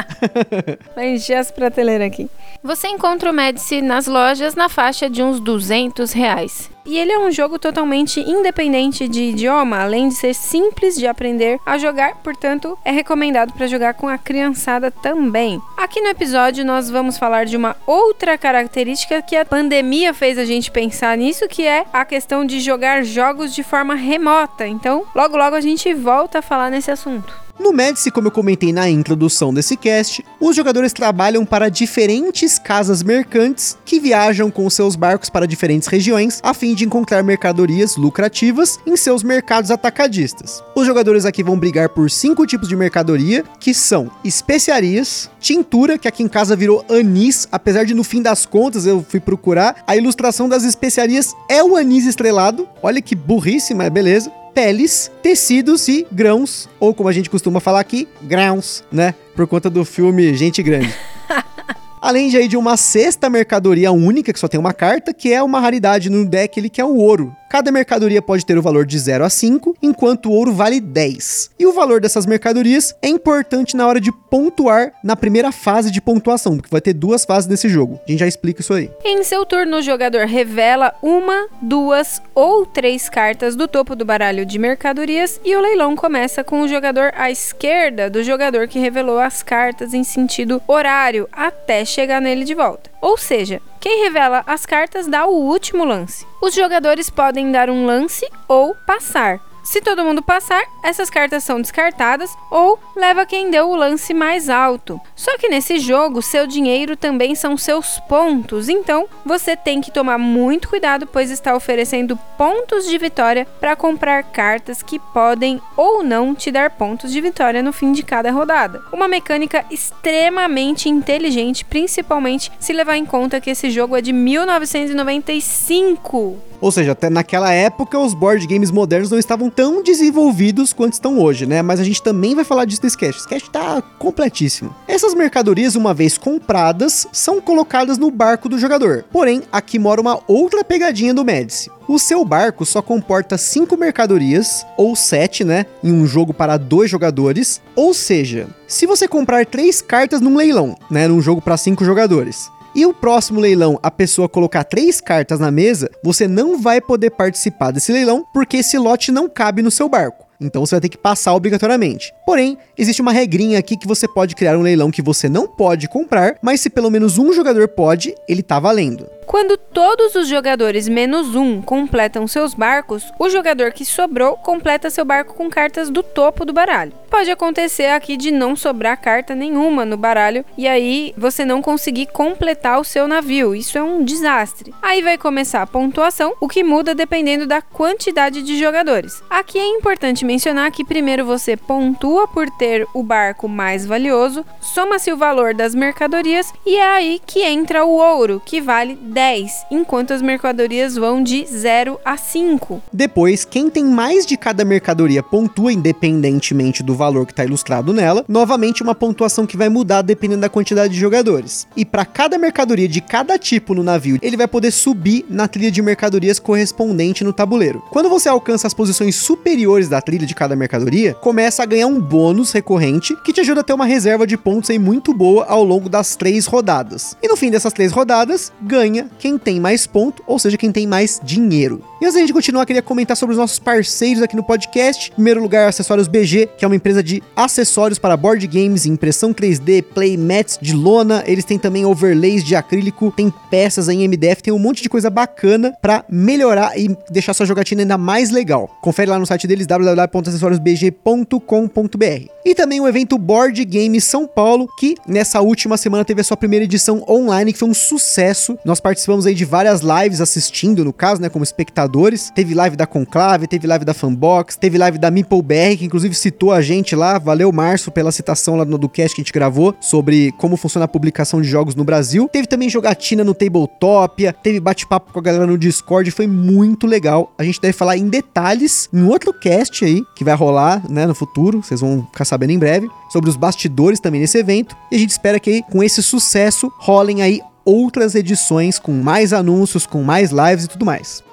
Vai 0.95 1.09
encher 1.13 1.35
as 1.35 1.51
prateleiras 1.51 2.07
aqui. 2.07 2.29
Você 2.63 2.87
encontra 2.87 3.29
o 3.29 3.33
Medici 3.33 3.81
nas 3.81 4.07
lojas 4.07 4.55
na 4.55 4.69
faixa 4.69 5.09
de 5.09 5.21
uns 5.21 5.39
200 5.39 6.11
reais. 6.13 6.69
E 6.87 6.97
ele 6.97 7.11
é 7.11 7.19
um 7.19 7.29
jogo 7.29 7.59
totalmente 7.59 8.21
independente 8.21 9.09
de 9.09 9.23
idioma, 9.23 9.81
além 9.81 10.07
de 10.07 10.15
ser 10.15 10.33
simples 10.33 10.95
de 10.95 11.05
aprender 11.05 11.59
a 11.65 11.77
jogar, 11.77 12.15
portanto, 12.23 12.79
é 12.85 12.91
recomendado 12.91 13.51
para 13.51 13.67
jogar 13.67 13.93
com 13.93 14.07
a 14.07 14.17
criançada 14.17 14.89
também. 14.89 15.61
Aqui 15.75 15.99
no 15.99 16.07
episódio 16.07 16.63
nós 16.63 16.89
vamos 16.89 17.17
falar 17.17 17.45
de 17.45 17.57
uma 17.57 17.75
outra 17.85 18.37
característica 18.37 19.21
que 19.21 19.35
a 19.35 19.43
pandemia 19.43 20.13
fez 20.13 20.37
a 20.37 20.45
gente 20.45 20.71
pensar 20.71 21.17
nisso, 21.17 21.45
que 21.49 21.67
é 21.67 21.85
a 21.91 22.05
questão 22.05 22.45
de 22.45 22.61
jogar 22.61 23.03
jogos 23.03 23.53
de 23.53 23.63
forma 23.63 23.93
remota. 23.93 24.65
Então, 24.65 25.05
logo 25.13 25.35
logo 25.35 25.57
a 25.57 25.61
gente 25.61 25.93
volta 25.93 26.39
a 26.39 26.41
falar 26.41 26.69
nesse 26.69 26.89
assunto. 26.89 27.46
No 27.59 27.73
Medici, 27.73 28.11
como 28.11 28.27
eu 28.27 28.31
comentei 28.31 28.71
na 28.71 28.87
introdução 28.87 29.51
desse 29.51 29.75
cast, 29.75 30.23
os 30.39 30.55
jogadores 30.55 30.93
trabalham 30.93 31.43
para 31.43 31.69
diferentes 31.69 32.59
casas 32.59 33.01
mercantes 33.01 33.75
que 33.83 33.99
viajam 33.99 34.51
com 34.51 34.69
seus 34.69 34.95
barcos 34.95 35.29
para 35.29 35.47
diferentes 35.47 35.87
regiões 35.87 36.39
a 36.43 36.53
fim 36.53 36.75
de 36.75 36.85
encontrar 36.85 37.23
mercadorias 37.23 37.95
lucrativas 37.95 38.79
em 38.85 38.95
seus 38.95 39.23
mercados 39.23 39.71
atacadistas. 39.71 40.63
Os 40.75 40.85
jogadores 40.85 41.25
aqui 41.25 41.41
vão 41.41 41.57
brigar 41.57 41.89
por 41.89 42.11
cinco 42.11 42.45
tipos 42.45 42.69
de 42.69 42.75
mercadoria, 42.75 43.43
que 43.59 43.73
são 43.73 44.11
especiarias, 44.23 45.29
tintura, 45.39 45.97
que 45.97 46.07
aqui 46.07 46.21
em 46.21 46.27
casa 46.27 46.55
virou 46.55 46.85
anis, 46.87 47.47
apesar 47.51 47.85
de 47.85 47.95
no 47.95 48.03
fim 48.03 48.21
das 48.21 48.45
contas 48.45 48.85
eu 48.85 49.03
fui 49.07 49.19
procurar, 49.19 49.83
a 49.87 49.97
ilustração 49.97 50.47
das 50.47 50.63
especiarias 50.63 51.33
é 51.49 51.63
o 51.63 51.75
anis 51.75 52.05
estrelado. 52.05 52.67
Olha 52.83 53.01
que 53.01 53.15
burrice, 53.15 53.73
mas 53.73 53.89
beleza 53.89 54.31
peles, 54.57 55.11
tecidos 55.21 55.87
e 55.87 56.07
grãos, 56.11 56.67
ou 56.79 56.91
como 56.91 57.07
a 57.07 57.11
gente 57.11 57.29
costuma 57.29 57.59
falar 57.59 57.79
aqui, 57.79 58.07
grãos, 58.23 58.83
né? 58.91 59.13
Por 59.35 59.45
conta 59.45 59.69
do 59.69 59.85
filme 59.85 60.33
Gente 60.33 60.63
Grande. 60.63 60.91
Além 62.01 62.27
de, 62.27 62.37
aí, 62.37 62.47
de 62.47 62.57
uma 62.57 62.75
sexta 62.75 63.29
mercadoria 63.29 63.91
única, 63.91 64.33
que 64.33 64.39
só 64.39 64.47
tem 64.47 64.59
uma 64.59 64.73
carta, 64.73 65.13
que 65.13 65.31
é 65.31 65.43
uma 65.43 65.59
raridade 65.59 66.09
no 66.09 66.25
deck, 66.25 66.59
ele 66.59 66.71
que 66.71 66.81
é 66.81 66.85
o 66.85 66.95
ouro. 66.95 67.35
Cada 67.49 67.71
mercadoria 67.71 68.21
pode 68.21 68.45
ter 68.45 68.57
o 68.57 68.61
valor 68.61 68.85
de 68.85 68.99
0 68.99 69.23
a 69.23 69.29
5, 69.29 69.77
enquanto 69.81 70.27
o 70.27 70.33
ouro 70.33 70.51
vale 70.51 70.81
10. 70.81 71.51
E 71.57 71.65
o 71.65 71.71
valor 71.71 72.01
dessas 72.01 72.25
mercadorias 72.25 72.93
é 73.01 73.07
importante 73.07 73.75
na 73.75 73.87
hora 73.87 74.01
de 74.01 74.11
pontuar 74.11 74.91
na 75.01 75.15
primeira 75.15 75.51
fase 75.51 75.89
de 75.89 76.01
pontuação, 76.01 76.57
porque 76.57 76.69
vai 76.69 76.81
ter 76.81 76.93
duas 76.93 77.23
fases 77.23 77.49
nesse 77.49 77.69
jogo. 77.69 77.99
A 78.05 78.11
gente 78.11 78.19
já 78.19 78.27
explica 78.27 78.59
isso 78.59 78.73
aí. 78.73 78.91
Em 79.03 79.23
seu 79.23 79.45
turno, 79.45 79.77
o 79.77 79.81
jogador 79.81 80.25
revela 80.25 80.93
uma, 81.01 81.47
duas 81.61 82.21
ou 82.35 82.65
três 82.65 83.07
cartas 83.07 83.55
do 83.55 83.67
topo 83.67 83.95
do 83.95 84.03
baralho 84.03 84.45
de 84.45 84.59
mercadorias 84.59 85.39
e 85.45 85.55
o 85.55 85.61
leilão 85.61 85.95
começa 85.95 86.43
com 86.43 86.61
o 86.61 86.67
jogador 86.67 87.13
à 87.15 87.31
esquerda 87.31 88.09
do 88.09 88.23
jogador 88.23 88.67
que 88.67 88.79
revelou 88.79 89.19
as 89.19 89.41
cartas 89.41 89.93
em 89.93 90.03
sentido 90.03 90.61
horário 90.67 91.29
até 91.31 91.85
chegar 91.85 92.21
nele 92.21 92.43
de 92.43 92.53
volta. 92.53 92.89
Ou 93.01 93.17
seja, 93.17 93.61
quem 93.87 94.03
revela 94.03 94.43
as 94.45 94.65
cartas 94.65 95.07
dá 95.07 95.25
o 95.25 95.31
último 95.31 95.85
lance. 95.85 96.27
Os 96.41 96.53
jogadores 96.53 97.09
podem 97.09 97.53
dar 97.53 97.69
um 97.69 97.85
lance 97.85 98.29
ou 98.45 98.75
passar. 98.85 99.39
Se 99.67 99.81
todo 99.81 100.05
mundo 100.05 100.21
passar, 100.21 100.63
essas 100.81 101.09
cartas 101.09 101.43
são 101.43 101.59
descartadas 101.59 102.37
ou 102.49 102.79
leva 102.95 103.25
quem 103.25 103.51
deu 103.51 103.69
o 103.69 103.75
lance 103.75 104.13
mais 104.13 104.49
alto. 104.49 104.97
Só 105.13 105.37
que 105.37 105.49
nesse 105.49 105.77
jogo, 105.77 106.21
seu 106.21 106.47
dinheiro 106.47 106.95
também 106.95 107.35
são 107.35 107.57
seus 107.57 107.99
pontos, 108.07 108.69
então 108.69 109.09
você 109.25 109.57
tem 109.57 109.81
que 109.81 109.91
tomar 109.91 110.17
muito 110.17 110.69
cuidado, 110.69 111.05
pois 111.05 111.29
está 111.29 111.53
oferecendo 111.53 112.17
pontos 112.37 112.87
de 112.87 112.97
vitória 112.97 113.45
para 113.59 113.75
comprar 113.75 114.23
cartas 114.23 114.81
que 114.81 114.99
podem 114.99 115.61
ou 115.75 116.01
não 116.01 116.33
te 116.33 116.49
dar 116.49 116.69
pontos 116.69 117.11
de 117.11 117.19
vitória 117.19 117.61
no 117.61 117.73
fim 117.73 117.91
de 117.91 118.03
cada 118.03 118.31
rodada. 118.31 118.81
Uma 118.93 119.09
mecânica 119.09 119.65
extremamente 119.69 120.87
inteligente, 120.87 121.65
principalmente 121.65 122.49
se 122.57 122.71
levar 122.71 122.95
em 122.95 123.05
conta 123.05 123.41
que 123.41 123.49
esse 123.49 123.69
jogo 123.69 123.97
é 123.97 124.01
de 124.01 124.13
1995. 124.13 126.37
Ou 126.59 126.71
seja, 126.71 126.93
até 126.93 127.09
naquela 127.09 127.51
época 127.51 127.99
os 127.99 128.13
board 128.13 128.45
games 128.47 128.71
modernos 128.71 129.11
não 129.11 129.19
estavam 129.19 129.49
tão 129.49 129.83
desenvolvidos 129.83 130.73
quanto 130.73 130.93
estão 130.93 131.19
hoje, 131.19 131.45
né? 131.45 131.61
Mas 131.61 131.79
a 131.79 131.83
gente 131.83 132.01
também 132.01 132.35
vai 132.35 132.43
falar 132.43 132.65
disso 132.65 132.81
nesse 132.83 132.97
cast. 132.97 133.19
Esse 133.19 133.27
cast 133.27 133.49
tá 133.49 133.81
completíssimo. 133.99 134.73
Essas 134.87 135.13
mercadorias, 135.13 135.75
uma 135.75 135.93
vez 135.93 136.17
compradas, 136.17 137.07
são 137.11 137.39
colocadas 137.39 137.97
no 137.97 138.09
barco 138.09 138.49
do 138.49 138.57
jogador. 138.57 139.05
Porém, 139.11 139.43
aqui 139.51 139.77
mora 139.77 140.01
uma 140.01 140.19
outra 140.27 140.63
pegadinha 140.63 141.13
do 141.13 141.25
Medici. 141.25 141.69
O 141.87 141.97
seu 141.97 142.25
barco 142.25 142.65
só 142.65 142.81
comporta 142.81 143.37
5 143.37 143.77
mercadorias, 143.77 144.65
ou 144.75 144.93
7, 144.93 145.45
né? 145.45 145.65
Em 145.81 145.93
um 145.93 146.05
jogo 146.05 146.33
para 146.33 146.57
dois 146.57 146.91
jogadores. 146.91 147.61
Ou 147.75 147.93
seja, 147.93 148.47
se 148.67 148.85
você 148.85 149.07
comprar 149.07 149.45
3 149.45 149.81
cartas 149.81 150.19
num 150.19 150.35
leilão, 150.35 150.75
né? 150.91 151.07
Num 151.07 151.21
jogo 151.21 151.41
para 151.41 151.55
5 151.55 151.85
jogadores, 151.85 152.49
e 152.77 152.85
o 152.85 152.93
próximo 152.93 153.39
leilão 153.39 153.79
a 153.81 153.89
pessoa 153.89 154.29
colocar 154.29 154.63
três 154.63 155.01
cartas 155.01 155.39
na 155.39 155.49
mesa, 155.49 155.89
você 156.03 156.27
não 156.27 156.61
vai 156.61 156.79
poder 156.79 157.09
participar 157.09 157.71
desse 157.71 157.91
leilão 157.91 158.23
porque 158.31 158.57
esse 158.57 158.77
lote 158.77 159.11
não 159.11 159.27
cabe 159.27 159.63
no 159.63 159.71
seu 159.71 159.89
barco. 159.89 160.26
Então 160.39 160.65
você 160.65 160.75
vai 160.75 160.81
ter 160.81 160.89
que 160.89 160.97
passar 160.97 161.33
obrigatoriamente. 161.33 162.13
Porém, 162.25 162.57
existe 162.77 163.01
uma 163.01 163.11
regrinha 163.11 163.59
aqui 163.59 163.77
que 163.77 163.87
você 163.87 164.07
pode 164.07 164.35
criar 164.35 164.57
um 164.57 164.61
leilão 164.61 164.91
que 164.91 165.01
você 165.01 165.27
não 165.27 165.47
pode 165.47 165.87
comprar, 165.87 166.37
mas 166.41 166.61
se 166.61 166.69
pelo 166.69 166.91
menos 166.91 167.17
um 167.17 167.33
jogador 167.33 167.67
pode, 167.67 168.13
ele 168.27 168.43
tá 168.43 168.59
valendo. 168.59 169.09
Quando 169.27 169.57
todos 169.57 170.15
os 170.15 170.25
jogadores 170.29 170.87
menos 170.87 171.35
um 171.35 171.61
completam 171.61 172.25
seus 172.27 172.53
barcos, 172.53 173.03
o 173.19 173.29
jogador 173.29 173.73
que 173.73 173.83
sobrou 173.83 174.37
completa 174.37 174.89
seu 174.89 175.03
barco 175.03 175.33
com 175.33 175.49
cartas 175.49 175.89
do 175.89 176.01
topo 176.01 176.45
do 176.45 176.53
baralho. 176.53 176.93
Pode 177.09 177.29
acontecer 177.29 177.87
aqui 177.87 178.15
de 178.15 178.31
não 178.31 178.55
sobrar 178.55 179.01
carta 179.01 179.35
nenhuma 179.35 179.83
no 179.83 179.97
baralho 179.97 180.45
e 180.57 180.65
aí 180.65 181.13
você 181.17 181.43
não 181.43 181.61
conseguir 181.61 182.05
completar 182.07 182.79
o 182.79 182.85
seu 182.85 183.05
navio. 183.05 183.53
Isso 183.53 183.77
é 183.77 183.83
um 183.83 184.03
desastre. 184.03 184.73
Aí 184.81 185.01
vai 185.01 185.17
começar 185.17 185.61
a 185.61 185.67
pontuação, 185.67 186.33
o 186.39 186.47
que 186.47 186.63
muda 186.63 186.95
dependendo 186.95 187.45
da 187.45 187.61
quantidade 187.61 188.41
de 188.41 188.57
jogadores. 188.57 189.21
Aqui 189.29 189.59
é 189.59 189.67
importante 189.67 190.23
mencionar 190.27 190.69
que 190.71 190.83
primeiro 190.83 191.25
você 191.25 191.55
pontua 191.55 192.27
por 192.27 192.49
ter 192.51 192.85
o 192.93 193.01
barco 193.01 193.47
mais 193.47 193.85
valioso, 193.85 194.45
soma-se 194.59 195.09
o 195.09 195.17
valor 195.17 195.53
das 195.53 195.73
mercadorias 195.73 196.51
e 196.65 196.75
é 196.75 196.83
aí 196.83 197.21
que 197.25 197.43
entra 197.43 197.85
o 197.85 197.91
ouro, 197.91 198.41
que 198.45 198.59
vale 198.59 198.95
10, 199.01 199.67
enquanto 199.71 200.11
as 200.11 200.21
mercadorias 200.21 200.95
vão 200.95 201.23
de 201.23 201.45
0 201.45 201.97
a 202.03 202.17
5. 202.17 202.81
Depois, 202.91 203.45
quem 203.45 203.69
tem 203.69 203.85
mais 203.85 204.25
de 204.25 204.35
cada 204.35 204.65
mercadoria 204.65 205.23
pontua 205.23 205.71
independentemente 205.71 206.83
do 206.83 206.93
valor 206.93 207.25
que 207.25 207.31
está 207.31 207.45
ilustrado 207.45 207.93
nela, 207.93 208.25
novamente 208.27 208.83
uma 208.83 208.93
pontuação 208.93 209.45
que 209.45 209.55
vai 209.55 209.69
mudar 209.69 210.01
dependendo 210.01 210.41
da 210.41 210.49
quantidade 210.49 210.93
de 210.93 210.99
jogadores. 210.99 211.67
E 211.77 211.85
para 211.85 212.05
cada 212.05 212.37
mercadoria 212.37 212.87
de 212.87 212.99
cada 212.99 213.39
tipo 213.39 213.73
no 213.73 213.83
navio, 213.83 214.19
ele 214.21 214.35
vai 214.35 214.47
poder 214.47 214.71
subir 214.71 215.25
na 215.29 215.47
trilha 215.47 215.71
de 215.71 215.81
mercadorias 215.81 216.37
correspondente 216.37 217.23
no 217.23 217.31
tabuleiro. 217.31 217.81
Quando 217.89 218.09
você 218.09 218.27
alcança 218.27 218.67
as 218.67 218.73
posições 218.73 219.15
superiores 219.15 219.87
da 219.87 220.01
trilha 220.01 220.16
de 220.25 220.35
cada 220.35 220.55
mercadoria, 220.55 221.13
começa 221.13 221.63
a 221.63 221.65
ganhar 221.65 221.87
um 221.87 221.99
bônus 221.99 222.51
recorrente 222.51 223.15
que 223.23 223.33
te 223.33 223.41
ajuda 223.41 223.61
a 223.61 223.63
ter 223.63 223.73
uma 223.73 223.85
reserva 223.85 224.25
de 224.25 224.37
pontos 224.37 224.69
aí 224.69 224.79
muito 224.79 225.13
boa 225.13 225.45
ao 225.45 225.63
longo 225.63 225.89
das 225.89 226.15
três 226.15 226.45
rodadas. 226.45 227.15
E 227.21 227.27
no 227.27 227.35
fim 227.35 227.51
dessas 227.51 227.73
três 227.73 227.91
rodadas, 227.91 228.51
ganha 228.61 229.09
quem 229.19 229.37
tem 229.37 229.59
mais 229.59 229.85
ponto, 229.85 230.23
ou 230.25 230.39
seja, 230.39 230.57
quem 230.57 230.71
tem 230.71 230.87
mais 230.87 231.19
dinheiro. 231.23 231.83
E 231.99 232.05
antes 232.05 232.13
da 232.13 232.19
gente 232.19 232.31
continuar, 232.31 232.63
queria 232.63 232.83
comentar 232.83 233.17
sobre 233.17 233.33
os 233.33 233.39
nossos 233.39 233.57
parceiros 233.57 234.21
aqui 234.21 234.35
no 234.35 234.43
podcast. 234.43 235.09
Em 235.09 235.13
primeiro 235.15 235.41
lugar, 235.41 235.67
Acessórios 235.67 236.07
BG, 236.07 236.47
que 236.55 236.63
é 236.63 236.67
uma 236.67 236.75
empresa 236.75 237.01
de 237.01 237.23
acessórios 237.35 237.97
para 237.97 238.15
board 238.15 238.45
games, 238.45 238.85
impressão 238.85 239.33
3D, 239.33 239.81
playmats 239.81 240.59
de 240.61 240.75
lona. 240.75 241.23
Eles 241.25 241.43
têm 241.43 241.57
também 241.57 241.85
overlays 241.85 242.43
de 242.43 242.55
acrílico, 242.55 243.11
tem 243.17 243.33
peças 243.49 243.89
em 243.89 244.07
MDF, 244.07 244.43
tem 244.43 244.53
um 244.53 244.59
monte 244.59 244.83
de 244.83 244.89
coisa 244.89 245.09
bacana 245.09 245.75
para 245.81 246.05
melhorar 246.07 246.77
e 246.77 246.95
deixar 247.09 247.33
sua 247.33 247.47
jogatina 247.47 247.81
ainda 247.81 247.97
mais 247.97 248.29
legal. 248.29 248.69
Confere 248.79 249.09
lá 249.09 249.17
no 249.17 249.25
site 249.25 249.47
deles 249.47 249.65
www.acessoriosbg.com.br. 249.65 252.31
E 252.45 252.53
também 252.53 252.79
o 252.79 252.87
evento 252.87 253.17
Board 253.17 253.65
Game 253.65 253.99
São 253.99 254.27
Paulo, 254.27 254.67
que 254.79 254.93
nessa 255.07 255.41
última 255.41 255.77
semana 255.77 256.05
teve 256.05 256.21
a 256.21 256.23
sua 256.23 256.37
primeira 256.37 256.63
edição 256.63 257.03
online, 257.09 257.51
que 257.51 257.59
foi 257.59 257.67
um 257.67 257.73
sucesso. 257.73 258.55
Nós 258.63 258.79
participamos 258.79 259.25
aí 259.25 259.33
de 259.33 259.45
várias 259.45 259.81
lives 259.81 260.21
assistindo, 260.21 260.85
no 260.85 260.93
caso, 260.93 261.19
né, 261.19 261.27
como 261.27 261.43
espectador 261.43 261.86
jogadores. 261.87 262.31
Teve 262.35 262.53
live 262.53 262.75
da 262.75 262.85
Conclave, 262.85 263.47
teve 263.47 263.65
live 263.65 263.85
da 263.85 263.93
Fanbox, 263.93 264.55
teve 264.55 264.77
live 264.77 264.97
da 264.97 265.09
MeepleBR, 265.09 265.77
que 265.77 265.85
inclusive 265.85 266.13
citou 266.13 266.51
a 266.51 266.61
gente 266.61 266.95
lá. 266.95 267.17
Valeu, 267.17 267.51
Márcio, 267.51 267.91
pela 267.91 268.11
citação 268.11 268.55
lá 268.55 268.65
no 268.65 268.77
do 268.77 268.89
cast 268.89 269.15
que 269.15 269.21
a 269.21 269.23
gente 269.23 269.33
gravou 269.33 269.73
sobre 269.79 270.31
como 270.33 270.57
funciona 270.57 270.85
a 270.85 270.87
publicação 270.87 271.41
de 271.41 271.47
jogos 271.47 271.73
no 271.73 271.83
Brasil. 271.83 272.29
Teve 272.31 272.47
também 272.47 272.69
jogatina 272.69 273.23
no 273.23 273.33
Tabletopia, 273.33 274.33
teve 274.33 274.59
bate-papo 274.59 275.11
com 275.13 275.19
a 275.19 275.21
galera 275.21 275.47
no 275.47 275.57
Discord, 275.57 276.11
foi 276.11 276.27
muito 276.27 276.85
legal. 276.85 277.33
A 277.37 277.43
gente 277.43 277.61
deve 277.61 277.73
falar 277.73 277.97
em 277.97 278.09
detalhes 278.09 278.89
em 278.93 279.03
outro 279.03 279.33
cast 279.33 279.83
aí, 279.85 280.03
que 280.15 280.23
vai 280.23 280.35
rolar, 280.35 280.83
né, 280.89 281.05
no 281.05 281.15
futuro, 281.15 281.63
vocês 281.63 281.79
vão 281.79 282.05
ficar 282.11 282.25
sabendo 282.25 282.51
em 282.51 282.59
breve, 282.59 282.87
sobre 283.09 283.29
os 283.29 283.35
bastidores 283.35 283.99
também 283.99 284.21
nesse 284.21 284.37
evento. 284.37 284.75
E 284.91 284.95
a 284.95 284.99
gente 284.99 285.11
espera 285.11 285.39
que 285.39 285.63
com 285.63 285.81
esse 285.81 286.03
sucesso 286.03 286.71
rolem 286.77 287.21
aí 287.21 287.41
outras 287.63 288.15
edições 288.15 288.79
com 288.79 288.93
mais 288.93 289.33
anúncios, 289.33 289.85
com 289.85 290.01
mais 290.03 290.31
lives 290.31 290.65
e 290.65 290.67
tudo 290.69 290.85
mais. 290.85 291.26